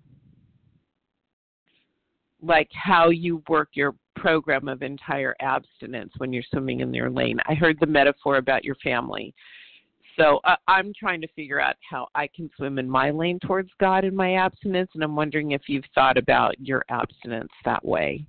[2.40, 7.38] Like how you work your program of entire abstinence when you're swimming in your lane.
[7.46, 9.34] I heard the metaphor about your family.
[10.18, 13.70] So uh, I'm trying to figure out how I can swim in my lane towards
[13.78, 18.24] God in my abstinence, and I'm wondering if you've thought about your abstinence that way.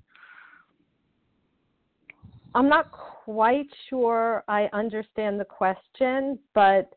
[2.55, 6.91] I'm not quite sure I understand the question, but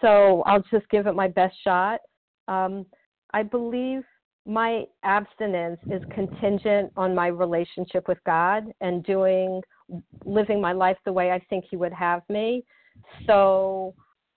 [0.00, 2.00] so I'll just give it my best shot.
[2.48, 2.86] Um,
[3.32, 4.02] I believe
[4.46, 9.62] my abstinence is contingent on my relationship with God and doing,
[10.24, 12.64] living my life the way I think He would have me.
[13.26, 13.94] So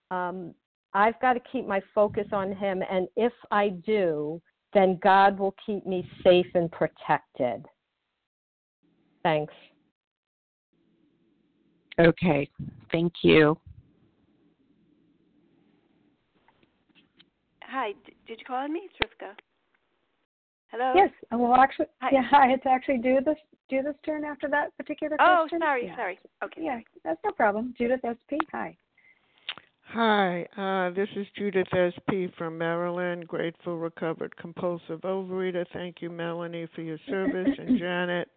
[0.10, 0.54] um,
[0.94, 4.42] I've got to keep my focus on Him, and if I do,
[4.74, 7.66] then God will keep me safe and protected.
[9.24, 9.54] Thanks.
[12.00, 12.50] Okay,
[12.92, 13.58] thank you.
[17.64, 17.94] Hi,
[18.28, 18.82] did you call on me?
[18.86, 19.34] It's Rivka.
[20.70, 20.94] Hello.
[20.96, 22.10] Yes, well, actually, Hi.
[22.12, 23.38] yeah, I had to actually do this,
[23.70, 25.60] do this turn after that particular Oh, question.
[25.60, 25.96] sorry, Yeah.
[25.96, 26.20] sorry.
[26.44, 26.62] Okay.
[26.64, 27.74] Yeah, that's no problem.
[27.78, 28.76] Judith SP, hi.
[29.90, 35.66] Hi, uh, this is Judith SP from Maryland, grateful recovered compulsive overeater.
[35.72, 38.30] Thank you, Melanie, for your service, and Janet.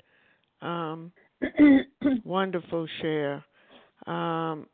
[0.62, 1.12] Um,
[2.24, 3.44] wonderful share.
[4.06, 4.66] Um,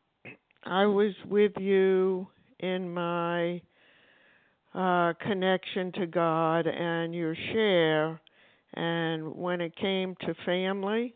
[0.64, 2.28] I was with you
[2.60, 3.62] in my
[4.76, 8.20] uh, connection to God and your share,
[8.74, 11.14] and when it came to family,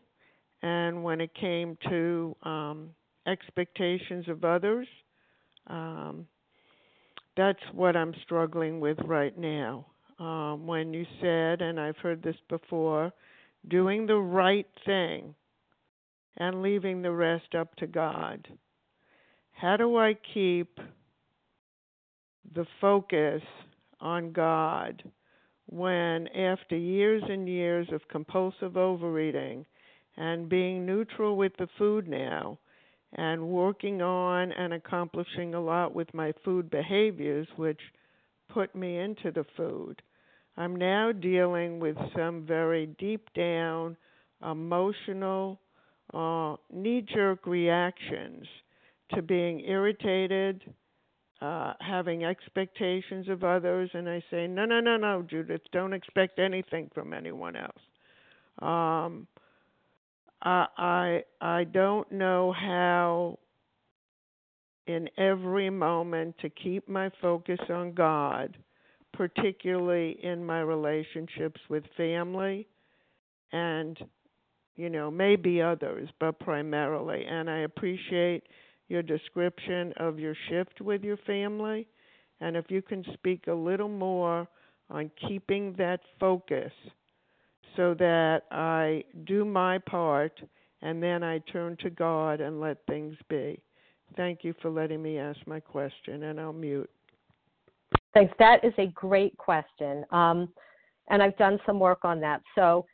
[0.63, 2.89] and when it came to um,
[3.27, 4.87] expectations of others,
[5.67, 6.25] um,
[7.37, 9.85] that's what I'm struggling with right now.
[10.19, 13.11] Um, when you said, and I've heard this before,
[13.69, 15.35] doing the right thing
[16.37, 18.47] and leaving the rest up to God.
[19.51, 20.79] How do I keep
[22.53, 23.41] the focus
[23.99, 25.03] on God
[25.67, 29.65] when, after years and years of compulsive overeating
[30.17, 32.57] and being neutral with the food now,
[33.13, 37.79] and working on and accomplishing a lot with my food behaviors, which
[38.49, 40.01] put me into the food.
[40.57, 43.97] I'm now dealing with some very deep down
[44.49, 45.59] emotional,
[46.13, 48.45] uh, knee jerk reactions
[49.13, 50.61] to being irritated,
[51.41, 56.39] uh, having expectations of others, and I say, no, no, no, no, Judith, don't expect
[56.39, 57.81] anything from anyone else.
[58.61, 59.27] Um,
[60.43, 63.39] I I I don't know how
[64.87, 68.57] in every moment to keep my focus on God,
[69.13, 72.67] particularly in my relationships with family
[73.51, 73.97] and
[74.75, 77.25] you know, maybe others, but primarily.
[77.29, 78.43] And I appreciate
[78.91, 81.87] your description of your shift with your family.
[82.41, 84.47] And if you can speak a little more
[84.89, 86.71] on keeping that focus
[87.77, 90.39] so that I do my part
[90.81, 93.61] and then I turn to God and let things be.
[94.17, 96.89] Thank you for letting me ask my question, and I'll mute.
[98.13, 98.33] Thanks.
[98.39, 100.03] That is a great question.
[100.11, 100.49] Um,
[101.09, 102.41] and I've done some work on that.
[102.55, 102.85] So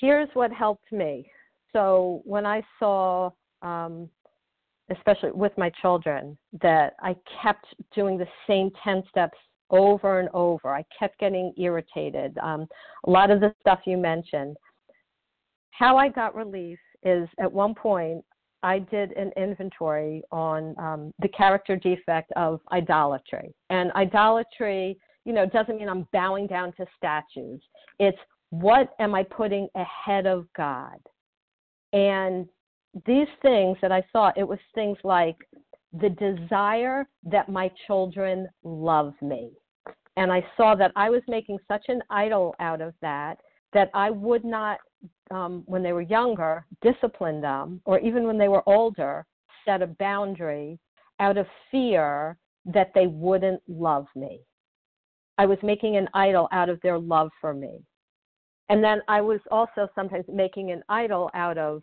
[0.00, 1.28] here's what helped me.
[1.72, 3.30] So when I saw,
[3.62, 4.08] um,
[4.90, 9.38] especially with my children, that I kept doing the same 10 steps
[9.70, 12.36] over and over, I kept getting irritated.
[12.38, 12.66] Um,
[13.06, 14.56] a lot of the stuff you mentioned.
[15.70, 18.24] How I got relief is at one point
[18.62, 23.54] I did an inventory on um, the character defect of idolatry.
[23.68, 27.60] And idolatry, you know, doesn't mean I'm bowing down to statues.
[27.98, 28.18] It's
[28.50, 30.98] what am I putting ahead of God?
[31.92, 32.46] And
[33.06, 35.36] these things that I saw, it was things like
[35.92, 39.50] the desire that my children love me.
[40.16, 43.38] And I saw that I was making such an idol out of that
[43.72, 44.78] that I would not
[45.30, 49.26] um, when they were younger, discipline them, or even when they were older,
[49.64, 50.78] set a boundary
[51.18, 54.40] out of fear that they wouldn't love me.
[55.36, 57.82] I was making an idol out of their love for me.
[58.68, 61.82] And then I was also sometimes making an idol out of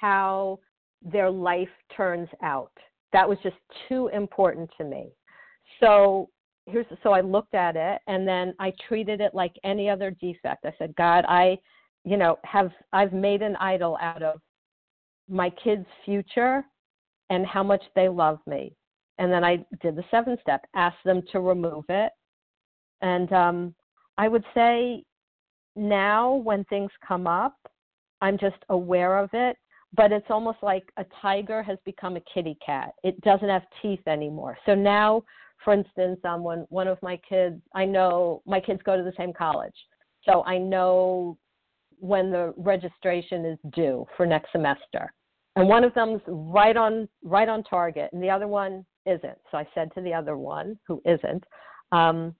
[0.00, 0.58] how
[1.02, 2.72] their life turns out.
[3.12, 3.56] That was just
[3.88, 5.08] too important to me.
[5.80, 6.28] So
[6.66, 10.64] here's so I looked at it and then I treated it like any other defect.
[10.64, 11.58] I said, God, I
[12.04, 14.40] you know, have I've made an idol out of
[15.28, 16.64] my kids' future
[17.28, 18.74] and how much they love me.
[19.18, 22.12] And then I did the seven step, asked them to remove it.
[23.02, 23.74] And um,
[24.18, 25.04] I would say
[25.76, 27.54] now when things come up,
[28.22, 29.56] I'm just aware of it,
[29.94, 32.90] but it's almost like a tiger has become a kitty cat.
[33.02, 34.56] It doesn't have teeth anymore.
[34.66, 35.24] So now,
[35.64, 39.12] for instance, um, when one of my kids, I know my kids go to the
[39.16, 39.74] same college.
[40.24, 41.36] So I know
[41.98, 45.12] when the registration is due for next semester.
[45.56, 49.38] And one of them's right on right on target, and the other one isn't.
[49.50, 51.42] So I said to the other one who isn't,
[51.90, 52.34] um,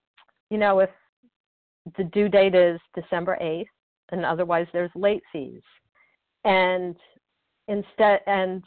[0.51, 0.91] you know, if
[1.97, 3.71] the due date is December eighth,
[4.13, 5.63] and otherwise there's late fees,
[6.45, 6.97] and
[7.71, 8.63] instead, and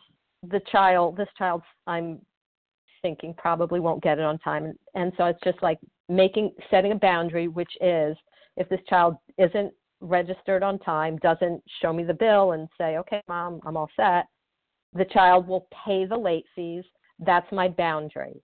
[0.49, 2.19] the child, this child, I'm
[3.03, 5.77] thinking probably won't get it on time, and so it's just like
[6.09, 8.17] making setting a boundary, which is
[8.57, 13.21] if this child isn't registered on time, doesn't show me the bill and say, okay,
[13.27, 14.25] mom, I'm all set,
[14.93, 16.83] the child will pay the late fees.
[17.19, 18.41] That's my boundary.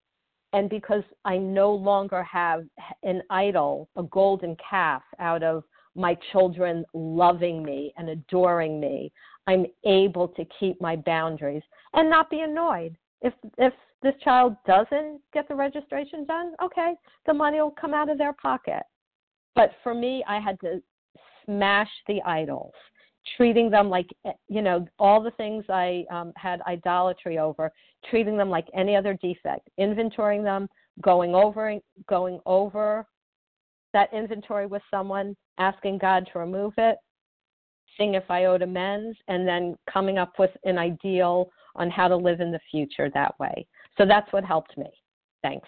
[0.53, 2.63] And because I no longer have
[3.03, 5.63] an idol, a golden calf out of
[5.95, 9.11] my children loving me and adoring me,
[9.49, 12.95] I'm able to keep my boundaries and not be annoyed.
[13.23, 13.73] If if
[14.03, 16.93] this child doesn't get the registration done, okay,
[17.25, 18.83] the money will come out of their pocket.
[19.55, 20.81] But for me, I had to
[21.43, 22.73] smash the idols,
[23.35, 27.71] treating them like, eh, you know, all the things I um, had idolatry over,
[28.09, 30.69] treating them like any other defect, inventorying them,
[31.01, 31.73] going over,
[32.07, 33.05] going over
[33.93, 36.97] that inventory with someone, asking God to remove it,
[37.97, 42.15] seeing if I owed amends, and then coming up with an ideal on how to
[42.15, 43.65] live in the future that way.
[43.97, 44.89] So that's what helped me.
[45.41, 45.67] Thanks.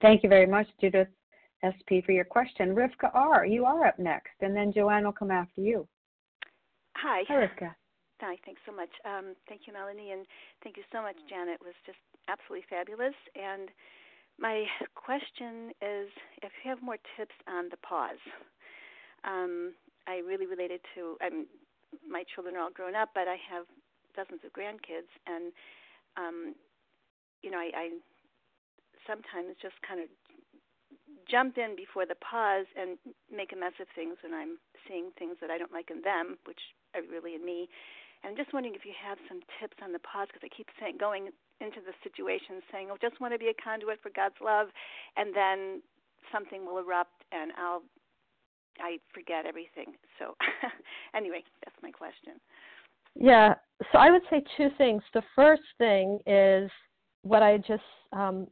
[0.00, 1.08] Thank you very much, Judith.
[1.64, 2.74] SP for your question.
[2.74, 5.88] Rivka R., you are up next, and then Joanne will come after you.
[6.96, 7.22] Hi.
[7.28, 7.74] Hi, Rivka.
[8.20, 8.90] Hi, thanks so much.
[9.04, 10.26] Um, thank you, Melanie, and
[10.62, 11.58] thank you so much, Janet.
[11.60, 11.98] It was just
[12.28, 13.14] absolutely fabulous.
[13.34, 13.68] And
[14.38, 16.08] my question is
[16.42, 18.22] if you have more tips on the pause.
[19.24, 19.72] Um,
[20.06, 21.46] I really related to I'm
[22.02, 23.66] my children are all grown up, but I have
[24.16, 25.52] dozens of grandkids, and
[26.16, 26.54] um,
[27.42, 27.86] you know I, I
[29.06, 30.08] sometimes just kind of
[31.28, 32.98] jump in before the pause and
[33.32, 36.36] make a mess of things when I'm seeing things that I don't like in them,
[36.44, 36.60] which
[36.92, 37.68] are really in me.
[38.22, 40.68] And I'm just wondering if you have some tips on the pause because I keep
[40.80, 44.40] saying going into the situation saying, "Oh, just want to be a conduit for God's
[44.40, 44.68] love,"
[45.16, 45.82] and then
[46.32, 47.82] something will erupt and I'll
[48.80, 49.94] I forget everything.
[50.18, 50.34] So
[51.16, 52.34] anyway, that's my question.
[53.14, 53.54] Yeah.
[53.92, 55.02] So I would say two things.
[55.12, 56.70] The first thing is
[57.22, 58.46] what I just um,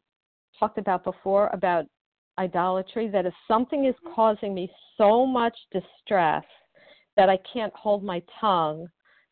[0.58, 1.86] talked about before about
[2.38, 4.14] idolatry, that if something is mm-hmm.
[4.14, 6.44] causing me so much distress
[7.16, 8.86] that I can't hold my tongue,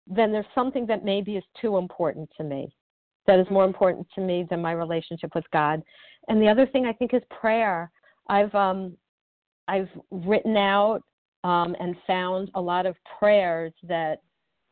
[0.06, 2.74] then there's something that maybe is too important to me,
[3.26, 3.70] that is more mm-hmm.
[3.70, 5.82] important to me than my relationship with God.
[6.28, 7.90] And the other thing I think is prayer.
[8.28, 8.96] I've um
[9.70, 11.02] I've written out
[11.44, 14.20] um, and found a lot of prayers that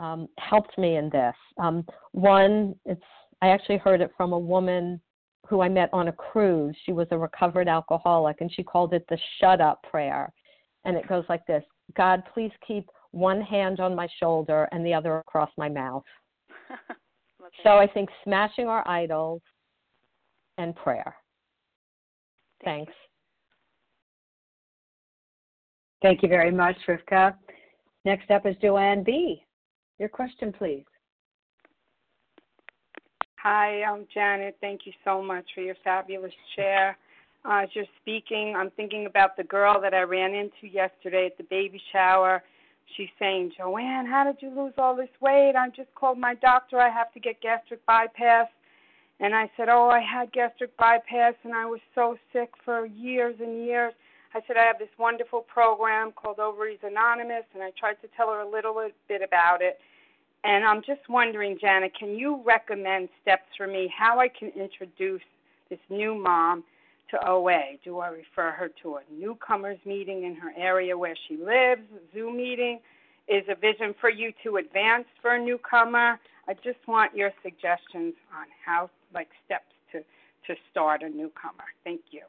[0.00, 1.34] um, helped me in this.
[1.62, 3.00] Um, one, it's
[3.40, 5.00] I actually heard it from a woman
[5.46, 6.76] who I met on a cruise.
[6.84, 10.32] She was a recovered alcoholic, and she called it the shut up prayer.
[10.84, 11.62] And it goes like this
[11.96, 16.04] God, please keep one hand on my shoulder and the other across my mouth.
[17.62, 19.42] so I think smashing our idols
[20.58, 21.14] and prayer.
[22.64, 22.92] Thanks.
[26.02, 27.34] Thank you very much, Rivka.
[28.04, 29.42] Next up is Joanne B.
[29.98, 30.84] Your question, please.
[33.42, 34.56] Hi, I'm Janet.
[34.60, 36.96] Thank you so much for your fabulous share.
[37.44, 41.36] Uh, as you're speaking, I'm thinking about the girl that I ran into yesterday at
[41.36, 42.42] the baby shower.
[42.96, 45.54] She's saying, Joanne, how did you lose all this weight?
[45.56, 46.80] I just called my doctor.
[46.80, 48.48] I have to get gastric bypass.
[49.20, 53.36] And I said, Oh, I had gastric bypass and I was so sick for years
[53.40, 53.92] and years.
[54.34, 58.28] I said, I have this wonderful program called Overeaters Anonymous, and I tried to tell
[58.28, 58.76] her a little
[59.08, 59.78] bit about it.
[60.44, 65.22] And I'm just wondering, Janet, can you recommend steps for me how I can introduce
[65.70, 66.62] this new mom
[67.10, 67.76] to OA?
[67.82, 72.14] Do I refer her to a newcomers meeting in her area where she lives, a
[72.14, 72.80] Zoom meeting?
[73.28, 76.18] Is a vision for you to advance for a newcomer?
[76.46, 80.02] I just want your suggestions on how, like, steps to
[80.46, 81.64] to start a newcomer.
[81.84, 82.22] Thank you.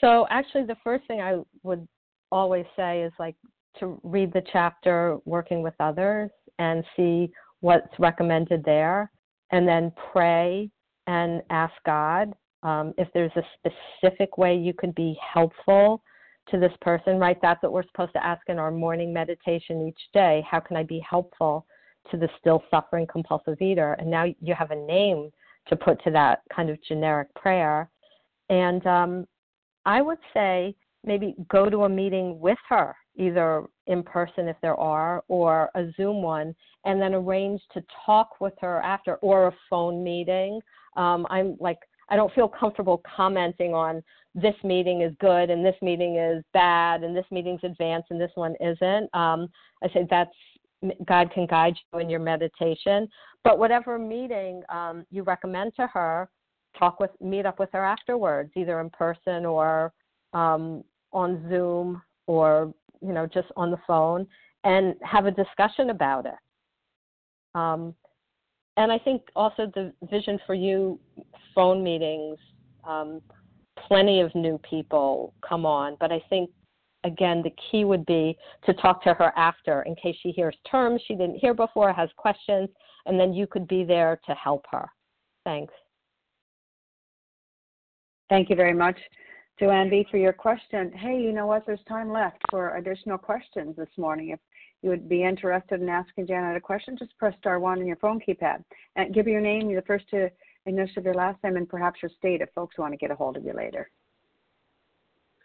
[0.00, 1.86] So, actually, the first thing I would
[2.32, 3.36] always say is like
[3.78, 7.30] to read the chapter working with others and see
[7.60, 9.10] what's recommended there,
[9.50, 10.70] and then pray
[11.06, 12.32] and ask God
[12.62, 16.02] um, if there's a specific way you could be helpful
[16.50, 17.38] to this person, right?
[17.40, 20.44] That's what we're supposed to ask in our morning meditation each day.
[20.50, 21.66] How can I be helpful
[22.10, 23.94] to the still suffering compulsive eater?
[23.94, 25.30] And now you have a name
[25.68, 27.90] to put to that kind of generic prayer.
[28.48, 29.26] And um,
[29.84, 30.74] I would say
[31.04, 35.90] maybe go to a meeting with her either in person if there are or a
[35.96, 36.54] Zoom one,
[36.84, 40.60] and then arrange to talk with her after or a phone meeting.
[40.96, 41.78] Um, I'm like,
[42.08, 44.02] I don't feel comfortable commenting on
[44.34, 48.30] this meeting is good and this meeting is bad and this meeting's advanced and this
[48.34, 49.14] one isn't.
[49.14, 49.48] Um,
[49.82, 50.30] I say that's
[51.04, 53.08] God can guide you in your meditation.
[53.44, 56.28] But whatever meeting um, you recommend to her,
[56.78, 59.92] talk with, meet up with her afterwards, either in person or
[60.32, 64.26] um, on Zoom or you know, just on the phone
[64.64, 66.34] and have a discussion about it.
[67.54, 67.94] Um,
[68.76, 70.98] and I think also the Vision for You
[71.54, 72.38] phone meetings,
[72.84, 73.20] um,
[73.88, 76.50] plenty of new people come on, but I think
[77.04, 81.00] again the key would be to talk to her after in case she hears terms
[81.06, 82.68] she didn't hear before, has questions,
[83.06, 84.88] and then you could be there to help her.
[85.44, 85.72] Thanks.
[88.30, 88.96] Thank you very much.
[89.58, 90.90] Joanne B, for your question.
[90.92, 91.66] Hey, you know what?
[91.66, 94.30] There's time left for additional questions this morning.
[94.30, 94.38] If
[94.82, 97.96] you would be interested in asking Janet a question, just press star one on your
[97.96, 98.64] phone keypad
[98.96, 100.30] and give your name, the first to
[100.64, 103.14] initial of your last name, and perhaps your state if folks want to get a
[103.14, 103.90] hold of you later.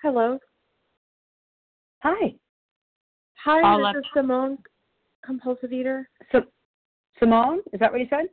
[0.02, 0.38] Hello.
[2.04, 2.36] Hi.
[3.44, 3.94] Hi, Paula.
[3.94, 4.60] this is Simone,
[5.26, 6.08] compulsive eater.
[6.32, 6.42] So,
[7.20, 8.28] Simone, is that what you said?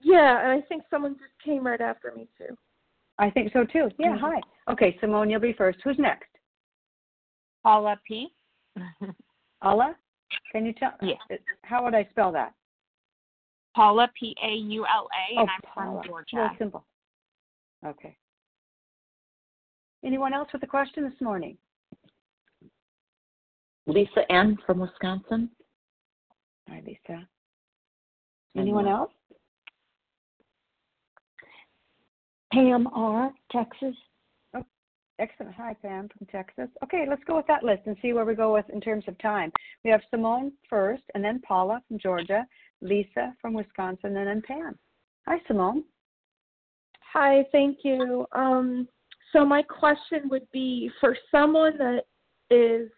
[0.00, 2.56] Yeah, and I think someone just came right after me too.
[3.22, 3.88] I think so too.
[4.00, 4.24] Yeah, mm-hmm.
[4.24, 4.40] hi.
[4.68, 5.78] Okay, Simone, you'll be first.
[5.84, 6.26] Who's next?
[7.62, 8.34] Paula P.
[9.62, 9.94] Paula?
[10.50, 10.94] Can you tell?
[11.00, 11.18] Yes.
[11.62, 12.52] How would I spell that?
[13.76, 16.00] Paula P A U L A, and oh, I'm Paula.
[16.02, 16.34] from Georgia.
[16.34, 16.84] Very simple.
[17.86, 18.16] Okay.
[20.04, 21.56] Anyone else with a question this morning?
[23.86, 24.58] Lisa N.
[24.66, 25.48] from Wisconsin.
[26.68, 27.28] Hi, Lisa.
[28.56, 29.12] Anyone else?
[32.52, 33.94] Pam R., Texas.
[34.54, 34.64] Oh,
[35.18, 35.54] excellent.
[35.54, 36.68] Hi, Pam from Texas.
[36.84, 39.18] Okay, let's go with that list and see where we go with in terms of
[39.18, 39.50] time.
[39.84, 42.46] We have Simone first, and then Paula from Georgia,
[42.82, 44.78] Lisa from Wisconsin, and then Pam.
[45.26, 45.84] Hi, Simone.
[47.12, 48.26] Hi, thank you.
[48.32, 48.86] Um,
[49.32, 52.04] so my question would be for someone that
[52.50, 52.90] is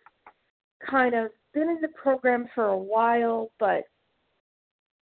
[0.89, 3.85] kind of been in the program for a while, but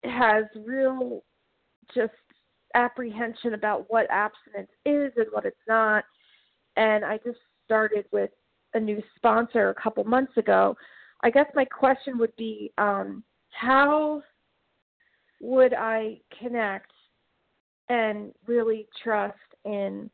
[0.05, 1.23] has real
[1.95, 2.13] just
[2.75, 6.05] apprehension about what abstinence is and what it's not.
[6.77, 8.31] And I just started with
[8.75, 10.77] a new sponsor a couple months ago.
[11.23, 14.23] I guess my question would be um, how
[15.41, 16.91] would I connect
[17.89, 20.11] and really trust in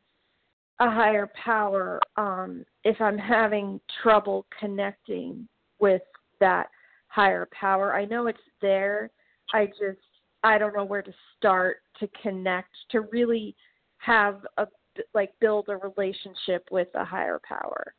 [0.79, 5.47] a higher power um, if I'm having trouble connecting
[5.79, 6.01] with
[6.39, 6.69] that
[7.07, 7.93] higher power?
[7.93, 9.11] I know it's there.
[9.53, 9.99] I just
[10.43, 13.55] I don't know where to start to connect to really
[13.97, 14.67] have a
[15.13, 17.93] like build a relationship with a higher power.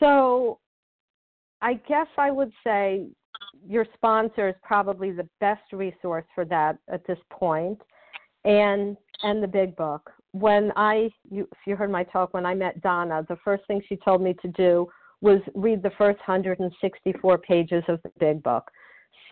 [0.00, 0.58] So
[1.62, 3.06] I guess I would say
[3.66, 7.80] your sponsor is probably the best resource for that at this point
[8.44, 12.54] and and the big book when i you, if you heard my talk when i
[12.54, 14.86] met donna the first thing she told me to do
[15.24, 18.70] was read the first 164 pages of the big book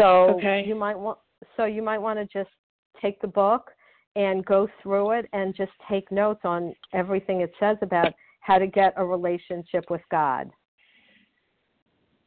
[0.00, 0.64] so okay.
[0.66, 1.18] you might want
[1.56, 2.54] so you might want to just
[3.00, 3.70] take the book
[4.16, 8.66] and go through it and just take notes on everything it says about how to
[8.66, 10.50] get a relationship with god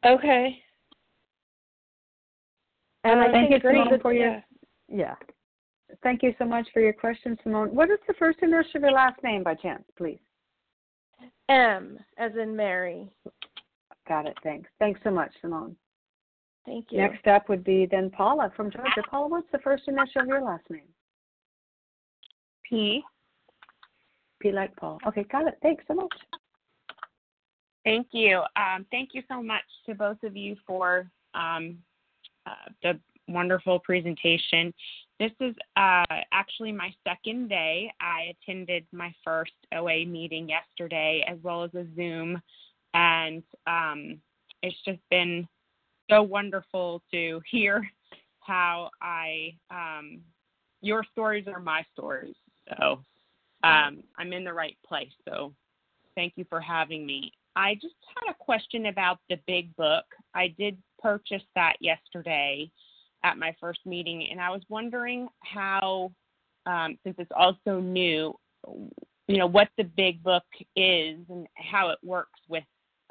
[0.06, 0.58] okay
[3.04, 4.44] and I thank think you Simone, for your
[4.88, 5.16] yeah.
[6.04, 7.74] Thank you so much for your question, Simone.
[7.74, 10.20] What is the first initial of your last name, by chance, please?
[11.50, 13.10] M, as in Mary.
[14.08, 14.38] Got it.
[14.44, 14.70] Thanks.
[14.80, 15.76] Thanks so much, Simone.
[16.66, 16.98] Thank you.
[17.00, 19.04] Next up would be then Paula from Georgia.
[19.10, 20.82] Paula, what's the first initial of your last name?
[22.68, 23.04] P.
[24.42, 25.00] P like Paul.
[25.08, 25.58] Okay, got it.
[25.62, 26.14] Thanks so much.
[27.84, 28.42] Thank you.
[28.56, 31.78] Um, thank you so much to both of you for um,
[32.48, 34.74] uh, the wonderful presentation.
[35.20, 36.04] This is uh,
[36.34, 37.92] actually my second day.
[38.02, 42.42] I attended my first OA meeting yesterday as well as a Zoom,
[42.96, 44.20] and um,
[44.64, 45.48] it's just been
[46.10, 47.88] so wonderful to hear
[48.40, 50.22] how I um,
[50.82, 52.36] your stories are my stories.
[52.70, 53.02] So
[53.64, 55.12] um, I'm in the right place.
[55.28, 55.54] So
[56.16, 57.32] thank you for having me.
[57.56, 60.06] I just had a question about the big book.
[60.34, 62.70] I did purchase that yesterday
[63.24, 66.12] at my first meeting, and I was wondering how,
[66.66, 68.36] um, since it's also new,
[69.28, 70.44] you know, what the big book
[70.76, 72.64] is and how it works with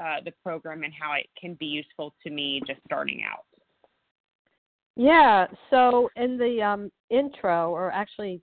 [0.03, 3.45] uh, the program and how it can be useful to me just starting out.
[4.97, 5.47] Yeah.
[5.71, 8.41] So in the um, intro, or actually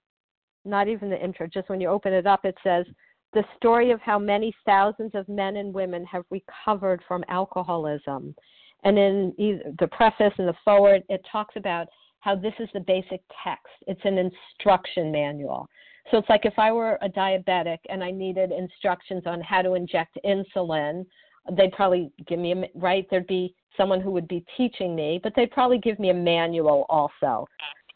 [0.66, 2.86] not even the intro, just when you open it up, it says
[3.34, 8.36] the story of how many thousands of men and women have recovered from alcoholism.
[8.84, 9.34] And in
[9.80, 11.88] the preface and the forward, it talks about
[12.20, 13.74] how this is the basic text.
[13.88, 15.68] It's an instruction manual.
[16.10, 19.76] So it's like if I were a diabetic and I needed instructions on how to
[19.76, 21.06] inject insulin,
[21.52, 23.08] they'd probably give me a right.
[23.10, 26.86] There'd be someone who would be teaching me, but they'd probably give me a manual
[26.90, 27.48] also.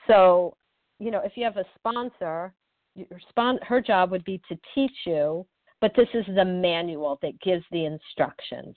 [0.07, 0.55] So,
[0.99, 2.53] you know, if you have a sponsor,
[2.95, 5.45] your spon- her job would be to teach you,
[5.81, 8.75] but this is the manual that gives the instructions.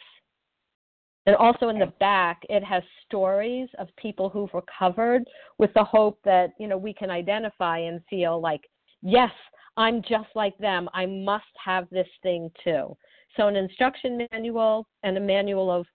[1.27, 5.25] And also in the back, it has stories of people who've recovered
[5.59, 8.63] with the hope that, you know, we can identify and feel like,
[9.03, 9.31] yes,
[9.77, 10.89] I'm just like them.
[10.95, 12.97] I must have this thing too.
[13.39, 15.87] So, an instruction manual and a manual of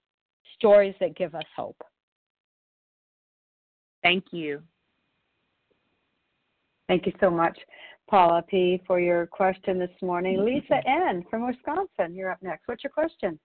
[0.55, 1.75] stories that give us hope.
[4.01, 4.61] Thank you.
[6.87, 7.57] Thank you so much,
[8.09, 10.43] Paula P., for your question this morning.
[10.43, 11.25] Lisa N.
[11.29, 12.67] from Wisconsin, you're up next.
[12.67, 13.37] What's your question?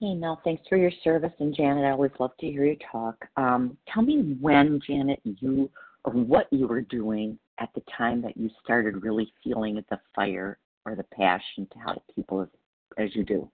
[0.00, 1.32] Hey, Mel, thanks for your service.
[1.40, 3.16] And Janet, I always love to hear you talk.
[3.36, 5.70] Um, tell me when, Janet, you
[6.04, 10.58] or what you were doing at the time that you started really feeling the fire
[10.84, 12.48] or the passion to help people as,
[12.98, 13.50] as you do.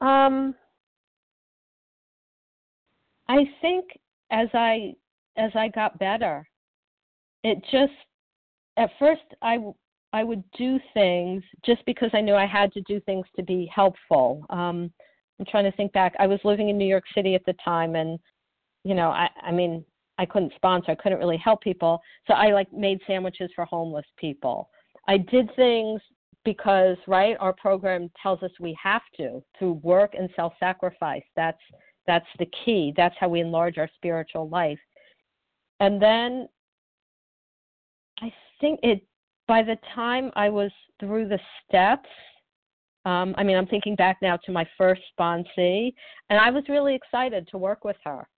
[0.00, 0.54] Um,
[3.28, 3.84] I think
[4.30, 4.94] as I
[5.36, 6.46] as I got better,
[7.44, 7.92] it just
[8.76, 9.58] at first I
[10.12, 13.70] I would do things just because I knew I had to do things to be
[13.74, 14.44] helpful.
[14.50, 14.92] Um,
[15.38, 16.14] I'm trying to think back.
[16.18, 18.18] I was living in New York City at the time, and
[18.84, 19.84] you know, I, I mean,
[20.18, 20.92] I couldn't sponsor.
[20.92, 24.68] I couldn't really help people, so I like made sandwiches for homeless people.
[25.08, 26.00] I did things
[26.44, 31.22] because, right, our program tells us we have to through work and self-sacrifice.
[31.36, 31.60] That's
[32.06, 32.92] that's the key.
[32.96, 34.78] That's how we enlarge our spiritual life.
[35.80, 36.48] And then
[38.20, 39.04] I think it
[39.48, 40.70] by the time I was
[41.00, 42.08] through the steps,
[43.04, 45.92] um, I mean, I'm thinking back now to my first sponsee,
[46.30, 48.28] and I was really excited to work with her.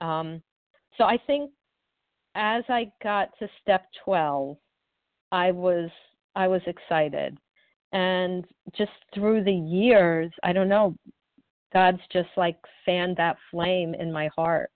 [0.00, 0.42] Um,
[0.96, 1.50] so I think
[2.34, 4.56] as I got to step 12,
[5.32, 5.90] I was
[6.34, 7.38] I was excited,
[7.92, 8.44] and
[8.76, 10.94] just through the years, I don't know,
[11.72, 14.70] God's just like fanned that flame in my heart.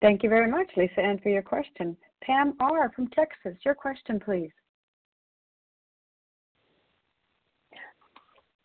[0.00, 1.18] Thank you very much, Lisa N.
[1.22, 1.96] for your question.
[2.22, 2.92] Pam R.
[2.94, 4.50] from Texas, your question, please.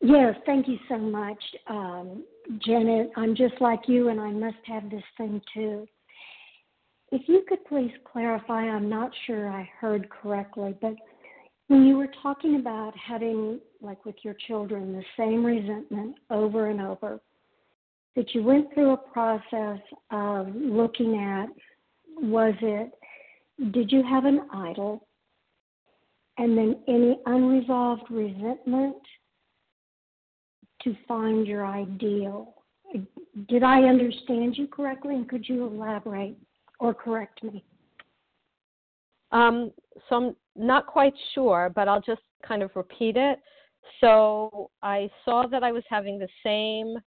[0.01, 2.23] Yes, thank you so much, um,
[2.65, 3.11] Janet.
[3.15, 5.88] I'm just like you, and I must have this thing too.
[7.11, 10.95] If you could please clarify, I'm not sure I heard correctly, but
[11.68, 16.81] when you were talking about having, like with your children, the same resentment over and
[16.81, 17.19] over,
[18.15, 19.80] that you went through a process
[20.11, 21.47] of looking at
[22.22, 22.91] was it,
[23.72, 25.05] did you have an idol?
[26.38, 28.95] and then any unresolved resentment
[30.83, 32.55] to find your ideal.
[33.47, 36.37] Did I understand you correctly, and could you elaborate
[36.79, 37.63] or correct me?
[39.31, 39.71] Um,
[40.09, 43.39] so I'm not quite sure, but I'll just kind of repeat it.
[43.99, 46.97] So I saw that I was having the same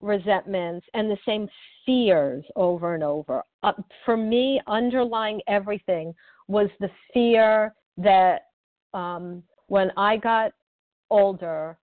[0.00, 1.48] resentments and the same
[1.86, 3.42] fears over and over.
[3.62, 3.72] Uh,
[4.04, 6.14] for me, underlying everything
[6.48, 8.42] was the fear that
[8.92, 10.52] um, when I got
[11.10, 11.78] older,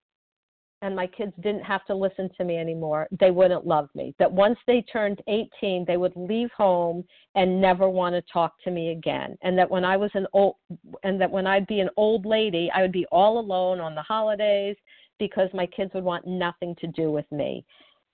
[0.82, 4.16] and my kids didn't have to listen to me anymore, they wouldn't love me.
[4.20, 7.04] That once they turned 18, they would leave home
[7.36, 9.38] and never want to talk to me again.
[9.44, 10.56] And that when I was an old
[11.04, 14.02] and that when I'd be an old lady, I would be all alone on the
[14.02, 14.76] holidays
[15.20, 17.64] because my kids would want nothing to do with me.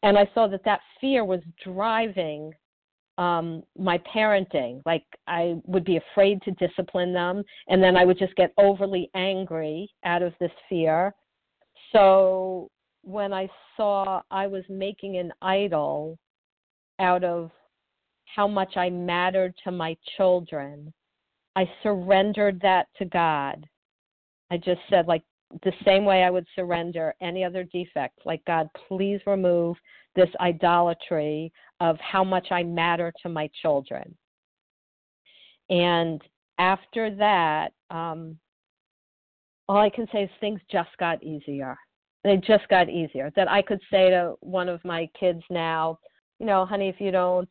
[0.03, 2.53] And I saw that that fear was driving
[3.19, 8.19] um my parenting like i would be afraid to discipline them and then i would
[8.19, 11.15] just get overly angry out of this fear
[11.91, 12.69] so
[13.03, 16.17] when I saw I was making an idol
[16.99, 17.51] out of
[18.25, 20.93] how much I mattered to my children,
[21.55, 23.65] I surrendered that to God.
[24.51, 25.23] I just said, like,
[25.63, 29.77] the same way I would surrender any other defect, like, God, please remove
[30.15, 34.15] this idolatry of how much I matter to my children.
[35.69, 36.21] And
[36.57, 38.37] after that, um,
[39.69, 41.77] all I can say is things just got easier.
[42.23, 43.31] They just got easier.
[43.35, 45.99] That I could say to one of my kids now,
[46.39, 47.49] you know, honey, if you don't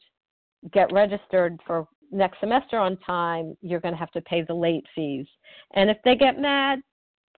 [0.73, 4.85] get registered for next semester on time, you're going to have to pay the late
[4.95, 5.27] fees.
[5.75, 6.81] And if they get mad,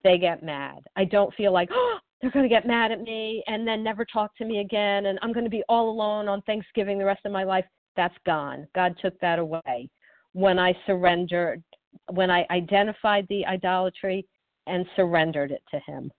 [0.04, 0.78] they get mad.
[0.96, 4.04] I don't feel like, oh, they're going to get mad at me and then never
[4.04, 7.20] talk to me again and I'm going to be all alone on Thanksgiving the rest
[7.24, 7.64] of my life.
[7.96, 8.66] That's gone.
[8.74, 9.88] God took that away.
[10.32, 11.62] When I surrendered,
[12.10, 14.26] when I identified the idolatry
[14.68, 16.10] and surrendered it to Him.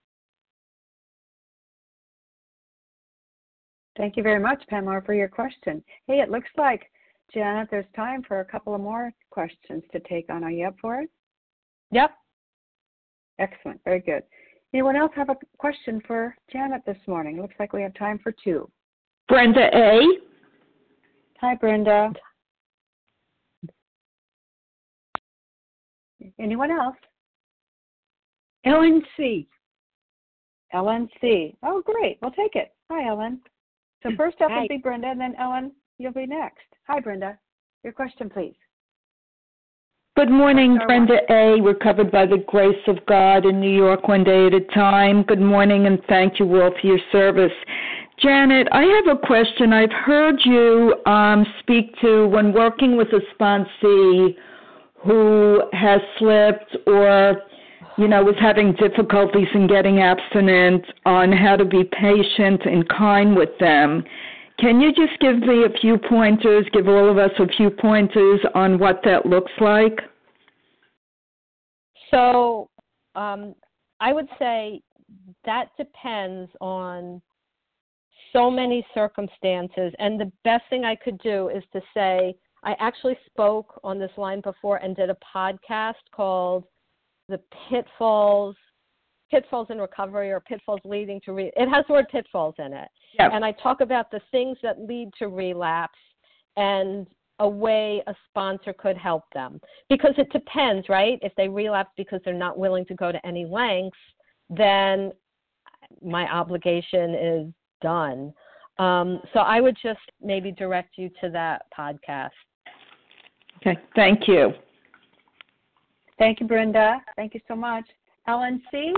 [3.96, 5.82] Thank you very much, Pamela, for your question.
[6.06, 6.90] Hey, it looks like,
[7.34, 10.42] Janet, there's time for a couple of more questions to take on.
[10.42, 11.10] Are you up for it?
[11.90, 12.10] Yep.
[13.38, 13.80] Excellent.
[13.84, 14.22] Very good.
[14.72, 17.38] Anyone else have a question for Janet this morning?
[17.38, 18.70] It looks like we have time for two.
[19.28, 20.00] Brenda A.
[21.40, 22.12] Hi, Brenda.
[26.38, 26.96] Anyone else?
[28.64, 29.48] Ellen C.
[30.72, 31.56] Ellen C.
[31.62, 32.18] Oh, great.
[32.20, 32.72] We'll take it.
[32.90, 33.40] Hi, Ellen.
[34.02, 34.62] So first up Hi.
[34.62, 36.66] will be Brenda, and then Ellen, you'll be next.
[36.86, 37.38] Hi, Brenda.
[37.82, 38.54] Your question, please.
[40.16, 41.60] Good morning, Brenda A.
[41.60, 45.22] We're covered by the grace of God in New York one day at a time.
[45.22, 47.52] Good morning and thank you all for your service.
[48.18, 49.72] Janet, I have a question.
[49.72, 54.34] I've heard you um, speak to when working with a sponsee
[55.02, 57.40] who has slipped or
[57.98, 63.36] you know, was having difficulties in getting abstinent on how to be patient and kind
[63.36, 64.04] with them.
[64.58, 68.40] Can you just give me a few pointers, give all of us a few pointers
[68.54, 69.98] on what that looks like?
[72.10, 72.68] So
[73.14, 73.54] um,
[74.00, 74.82] I would say
[75.44, 77.22] that depends on
[78.32, 79.92] so many circumstances.
[79.98, 84.10] And the best thing I could do is to say, I actually spoke on this
[84.16, 86.64] line before and did a podcast called
[87.30, 88.56] The Pitfalls.
[89.30, 92.88] Pitfalls in recovery or pitfalls leading to re- it has the word pitfalls in it.
[93.32, 96.00] And i talk about the things that lead to relapse
[96.56, 97.06] and
[97.38, 99.60] a way a sponsor could help them.
[99.88, 101.16] Because it depends right?
[101.22, 103.96] If they relapse because they're not willing to go to any lengths
[104.50, 105.12] then
[106.02, 107.46] my obligation is
[107.80, 108.32] done.
[108.78, 112.30] Um, so i would just maybe direct you to that podcast.
[113.58, 114.52] Okay, thank you.
[116.20, 116.98] Thank you, Brenda.
[117.16, 117.86] Thank you so much.
[118.28, 118.92] Ellen C.,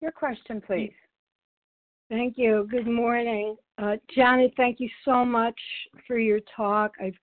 [0.00, 0.92] your question, please.
[2.08, 2.68] Thank you.
[2.70, 3.56] Good morning.
[3.76, 5.58] Uh, Janet, thank you so much
[6.06, 6.92] for your talk.
[7.02, 7.16] I've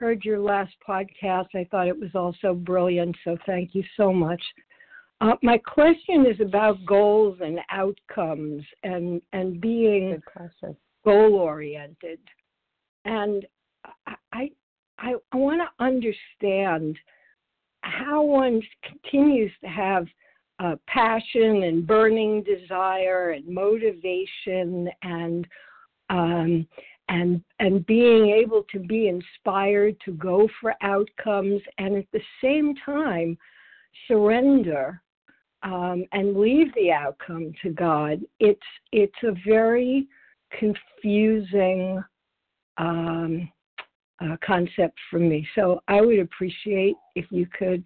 [0.00, 1.48] heard your last podcast.
[1.54, 4.42] I thought it was also brilliant, so thank you so much.
[5.20, 10.22] Uh, my question is about goals and outcomes and, and being
[11.04, 12.18] goal oriented.
[13.04, 13.44] And
[14.06, 14.50] I, I,
[14.98, 16.96] I, I want to understand
[17.84, 20.06] how one continues to have
[20.86, 25.46] passion and burning desire and motivation and
[26.10, 26.66] um,
[27.08, 32.74] and and being able to be inspired to go for outcomes and at the same
[32.84, 33.36] time
[34.08, 35.02] surrender
[35.62, 38.20] um, and leave the outcome to God.
[38.40, 38.60] It's
[38.92, 40.06] it's a very
[40.58, 42.02] confusing
[42.78, 43.50] um,
[44.20, 45.46] uh, concept for me.
[45.54, 47.84] So I would appreciate if you could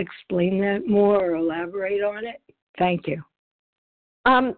[0.00, 2.40] explain that more or elaborate on it?
[2.78, 3.22] Thank you.
[4.26, 4.56] Um,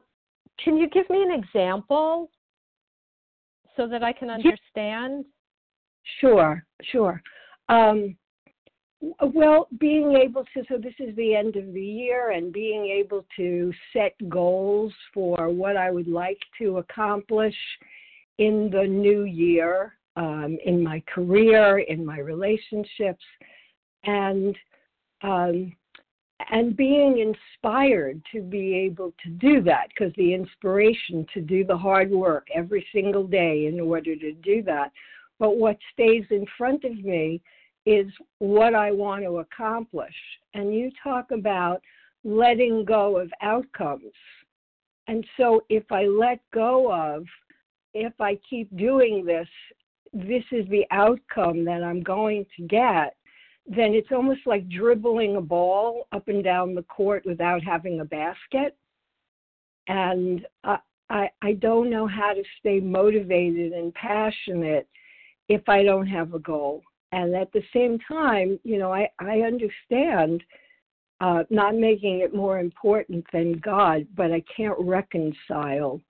[0.62, 2.31] can you give me an example
[3.77, 5.24] so that I can understand?
[6.20, 7.23] Sure, sure.
[7.69, 8.16] Um,
[9.20, 13.24] well, being able to, so this is the end of the year, and being able
[13.37, 17.57] to set goals for what I would like to accomplish
[18.39, 23.24] in the new year, um, in my career, in my relationships,
[24.05, 24.56] and
[25.22, 25.72] um,
[26.51, 31.76] and being inspired to be able to do that because the inspiration to do the
[31.76, 34.90] hard work every single day in order to do that.
[35.39, 37.40] But what stays in front of me
[37.86, 38.06] is
[38.39, 40.14] what I want to accomplish.
[40.55, 41.80] And you talk about
[42.24, 44.12] letting go of outcomes.
[45.09, 47.24] And so if I let go of,
[47.94, 49.48] if I keep doing this,
[50.12, 53.16] this is the outcome that I'm going to get
[53.66, 58.05] then it's almost like dribbling a ball up and down the court without having a
[58.05, 58.76] basket.
[59.86, 60.78] And I,
[61.10, 64.89] I, I don't know how to stay motivated and passionate
[65.48, 66.82] if I don't have a goal.
[67.12, 70.43] And at the same time, you know, I, I understand
[71.20, 76.01] uh, not making it more important than God, but I can't reconcile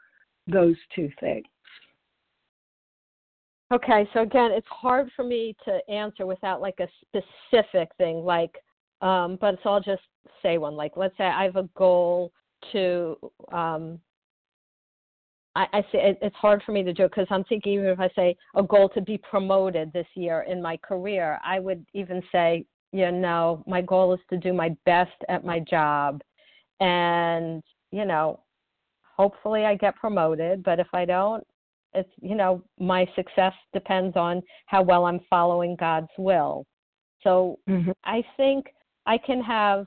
[0.47, 1.45] those two things.
[3.73, 8.55] Okay, so again, it's hard for me to answer without like a specific thing, like,
[9.01, 10.03] um, but so I'll just
[10.43, 10.77] say one.
[10.77, 12.33] Like, let's say I have a goal
[12.73, 13.17] to,
[13.51, 13.99] um,
[15.57, 17.99] I, I say it, it's hard for me to do because I'm thinking even if
[17.99, 22.23] I say a goal to be promoted this year in my career, I would even
[22.31, 26.21] say, you know, my goal is to do my best at my job,
[26.81, 28.41] and you know,
[29.17, 30.63] hopefully I get promoted.
[30.63, 31.47] But if I don't,
[31.95, 36.65] it's you know my success depends on how well i'm following god's will.
[37.23, 37.93] So mm-hmm.
[38.05, 38.67] i think
[39.07, 39.87] i can have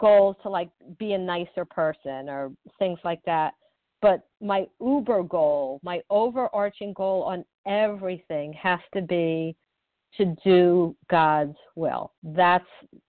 [0.00, 3.52] goals to like be a nicer person or things like that
[4.00, 9.54] but my uber goal my overarching goal on everything has to be
[10.16, 12.12] to do god's will.
[12.22, 12.64] That's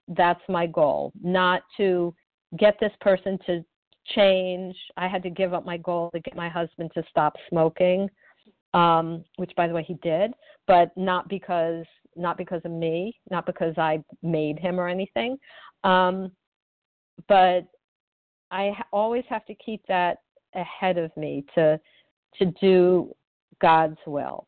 [0.09, 1.11] that's my goal.
[1.21, 2.13] Not to
[2.57, 3.63] get this person to
[4.13, 4.75] change.
[4.97, 8.09] I had to give up my goal to get my husband to stop smoking,
[8.73, 10.31] um, which by the way he did,
[10.67, 15.37] but not because not because of me, not because I made him or anything.
[15.83, 16.31] Um,
[17.27, 17.67] but
[18.51, 20.19] I always have to keep that
[20.53, 21.79] ahead of me to
[22.39, 23.13] to do
[23.61, 24.47] God's will.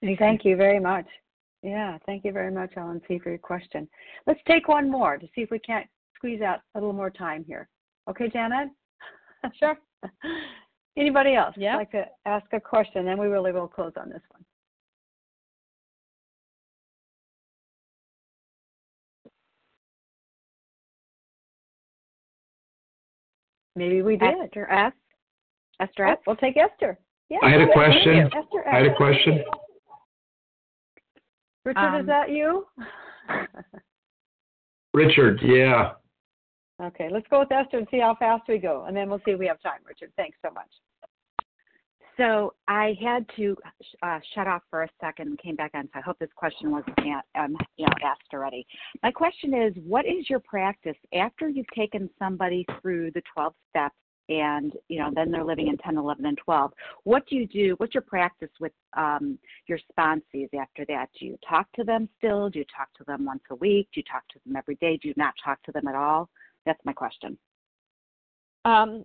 [0.00, 1.06] Thank you very much.
[1.62, 3.88] Yeah, thank you very much, Ellen C, for your question.
[4.26, 7.44] Let's take one more to see if we can't squeeze out a little more time
[7.46, 7.68] here.
[8.08, 8.68] Okay, Janet?
[9.56, 9.78] Sure.
[10.98, 11.76] Anybody else yeah.
[11.76, 13.04] like to ask a question?
[13.04, 14.44] Then we really will close on this one.
[23.76, 24.34] Maybe we did.
[24.42, 24.92] Esther F.
[25.80, 26.18] Esther oh, F.
[26.26, 26.98] We'll take Esther.
[27.30, 28.26] Yeah, I had a question.
[28.26, 29.44] Esther I had a question.
[31.68, 32.66] Richard, Um, is that you?
[34.94, 35.92] Richard, yeah.
[36.82, 39.32] okay, let's go with Esther and see how fast we go, and then we'll see
[39.32, 39.80] if we have time.
[39.86, 40.70] Richard, thanks so much.
[42.16, 43.54] So I had to
[44.02, 45.84] uh, shut off for a second and came back on.
[45.92, 46.98] So I hope this question wasn't
[47.38, 48.66] um, you know, asked already.
[49.02, 53.94] My question is, what is your practice after you've taken somebody through the 12 steps
[54.28, 56.72] and you know then they're living in 10 11 and 12
[57.04, 61.08] what do you do what's your practice with um, your sponsees after that?
[61.18, 62.50] Do you talk to them still?
[62.50, 63.88] Do you talk to them once a week?
[63.94, 64.98] Do you talk to them every day?
[65.00, 66.28] Do you not talk to them at all?
[66.66, 67.38] That's my question.
[68.64, 69.04] Um,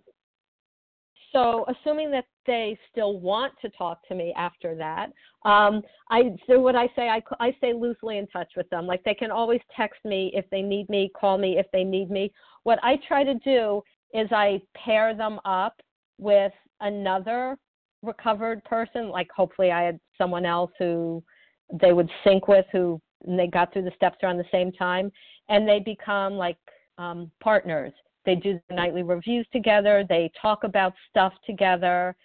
[1.32, 5.06] so assuming that they still want to talk to me after that
[5.44, 8.86] um, i so what i say I, I stay loosely in touch with them.
[8.86, 12.10] Like they can always text me if they need me call me if they need
[12.10, 12.32] me.
[12.62, 13.82] What i try to do
[14.14, 15.80] is I pair them up
[16.18, 17.58] with another
[18.02, 19.08] recovered person.
[19.10, 21.22] Like hopefully I had someone else who
[21.80, 25.10] they would sync with who they got through the steps around the same time
[25.48, 26.58] and they become like
[26.98, 27.92] um, partners.
[28.24, 32.16] They do the nightly reviews together, they talk about stuff together.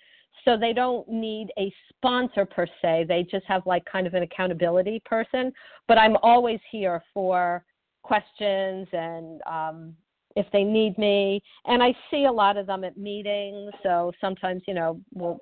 [0.45, 3.05] So they don't need a sponsor per se.
[3.09, 5.51] They just have like kind of an accountability person.
[5.87, 7.65] But I'm always here for
[8.03, 9.95] questions and um,
[10.39, 11.41] if they need me.
[11.65, 15.37] And I see a lot of them at meetings, so sometimes, you know, we'll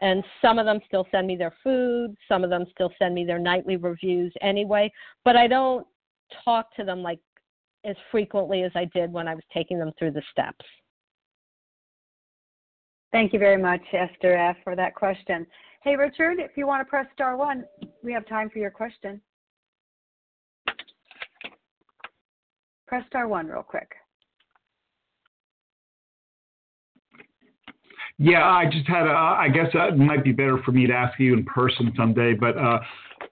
[0.00, 3.24] and some of them still send me their food, some of them still send me
[3.24, 4.92] their nightly reviews anyway,
[5.24, 5.86] but I don't
[6.44, 7.20] talk to them like
[7.84, 10.64] as frequently as I did when I was taking them through the steps.
[13.12, 15.46] Thank you very much, Esther F., for that question.
[15.84, 17.64] Hey, Richard, if you want to press star one,
[18.02, 19.20] we have time for your question.
[22.88, 23.92] Press star one real quick.
[28.18, 31.18] Yeah, I just had a, I guess it might be better for me to ask
[31.18, 32.78] you in person someday, but, uh,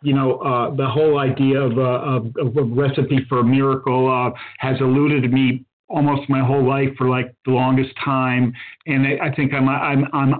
[0.03, 4.11] you know, uh, the whole idea of, uh, of, of a recipe for a miracle
[4.11, 8.53] uh, has eluded me almost my whole life for like the longest time.
[8.87, 10.35] And I, I think I'm, I'm, I'm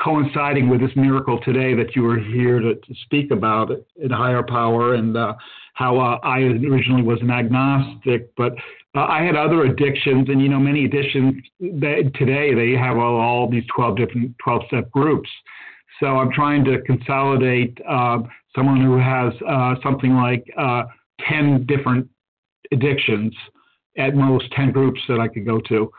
[0.00, 4.42] coinciding with this miracle today that you were here to, to speak about in higher
[4.42, 5.34] power and uh,
[5.74, 8.52] how uh, I originally was an agnostic, but
[8.94, 13.18] uh, I had other addictions, and you know, many addictions that today they have all,
[13.18, 15.28] all these 12 different 12 step groups.
[16.00, 18.18] So I'm trying to consolidate uh,
[18.54, 20.84] someone who has uh, something like uh,
[21.28, 22.08] 10 different
[22.72, 23.34] addictions,
[23.98, 25.90] at most 10 groups that I could go to,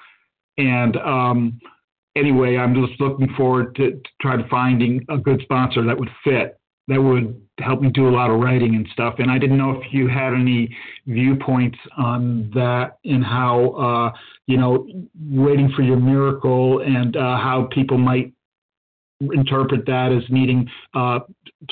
[0.58, 1.60] and um,
[2.16, 6.10] anyway, I'm just looking forward to, to try to finding a good sponsor that would
[6.24, 6.58] fit,
[6.88, 9.16] that would help me do a lot of writing and stuff.
[9.20, 10.76] And I didn't know if you had any
[11.08, 14.18] viewpoints on that and how, uh,
[14.48, 14.88] you know,
[15.30, 18.34] waiting for your miracle and uh, how people might
[19.20, 21.20] interpret that as needing uh,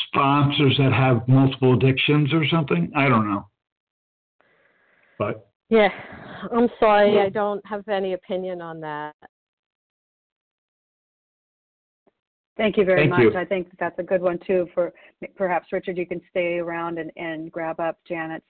[0.08, 2.92] sponsors that have multiple addictions or something.
[2.96, 3.48] I don't know.
[5.20, 5.90] But yeah,
[6.52, 7.20] I'm sorry.
[7.20, 9.16] I don't have any opinion on that.
[12.58, 13.22] Thank you very Thank much.
[13.22, 13.36] you.
[13.36, 14.68] I think that's a good one too.
[14.74, 14.94] For
[15.36, 18.46] perhaps Richard, you can stay around and, and grab up Janet's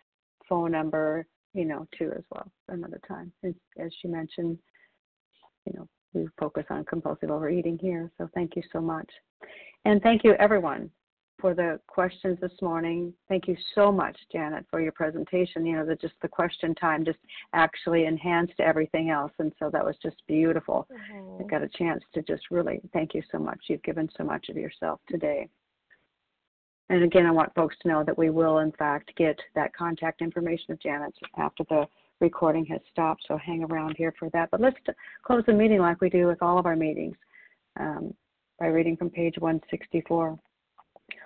[0.50, 3.32] phone number, you know, too as well another time.
[3.44, 4.58] As, as she mentioned,
[5.66, 8.12] you know, we focus on compulsive overeating here.
[8.18, 9.10] So thank you so much,
[9.86, 10.90] and thank you everyone
[11.42, 13.14] for the questions this morning.
[13.28, 15.66] Thank you so much, Janet, for your presentation.
[15.66, 17.18] You know, the, just the question time just
[17.54, 19.32] actually enhanced everything else.
[19.40, 20.88] And so that was just beautiful.
[21.40, 23.60] I got a chance to just really thank you so much.
[23.68, 25.50] You've given so much of yourself today.
[26.90, 30.22] And again, I want folks to know that we will, in fact, get that contact
[30.22, 31.88] information of Janet's after the
[32.20, 33.24] recording has stopped.
[33.28, 34.52] So hang around here for that.
[34.52, 34.94] But let's t-
[35.24, 37.16] close the meeting like we do with all of our meetings
[37.80, 38.14] um,
[38.60, 40.38] by reading from page 164.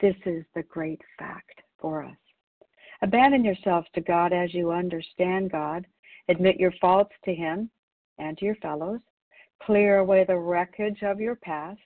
[0.00, 2.16] This is the great fact for us.
[3.02, 5.86] Abandon yourselves to God as you understand God.
[6.28, 7.70] Admit your faults to Him
[8.18, 9.00] and to your fellows.
[9.62, 11.80] Clear away the wreckage of your past.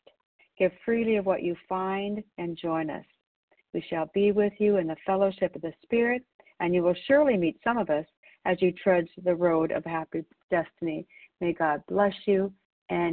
[0.59, 3.05] Give freely of what you find and join us.
[3.73, 6.23] We shall be with you in the fellowship of the Spirit,
[6.59, 8.07] and you will surely meet some of us
[8.45, 11.07] as you trudge the road of happy destiny.
[11.41, 12.53] May God bless you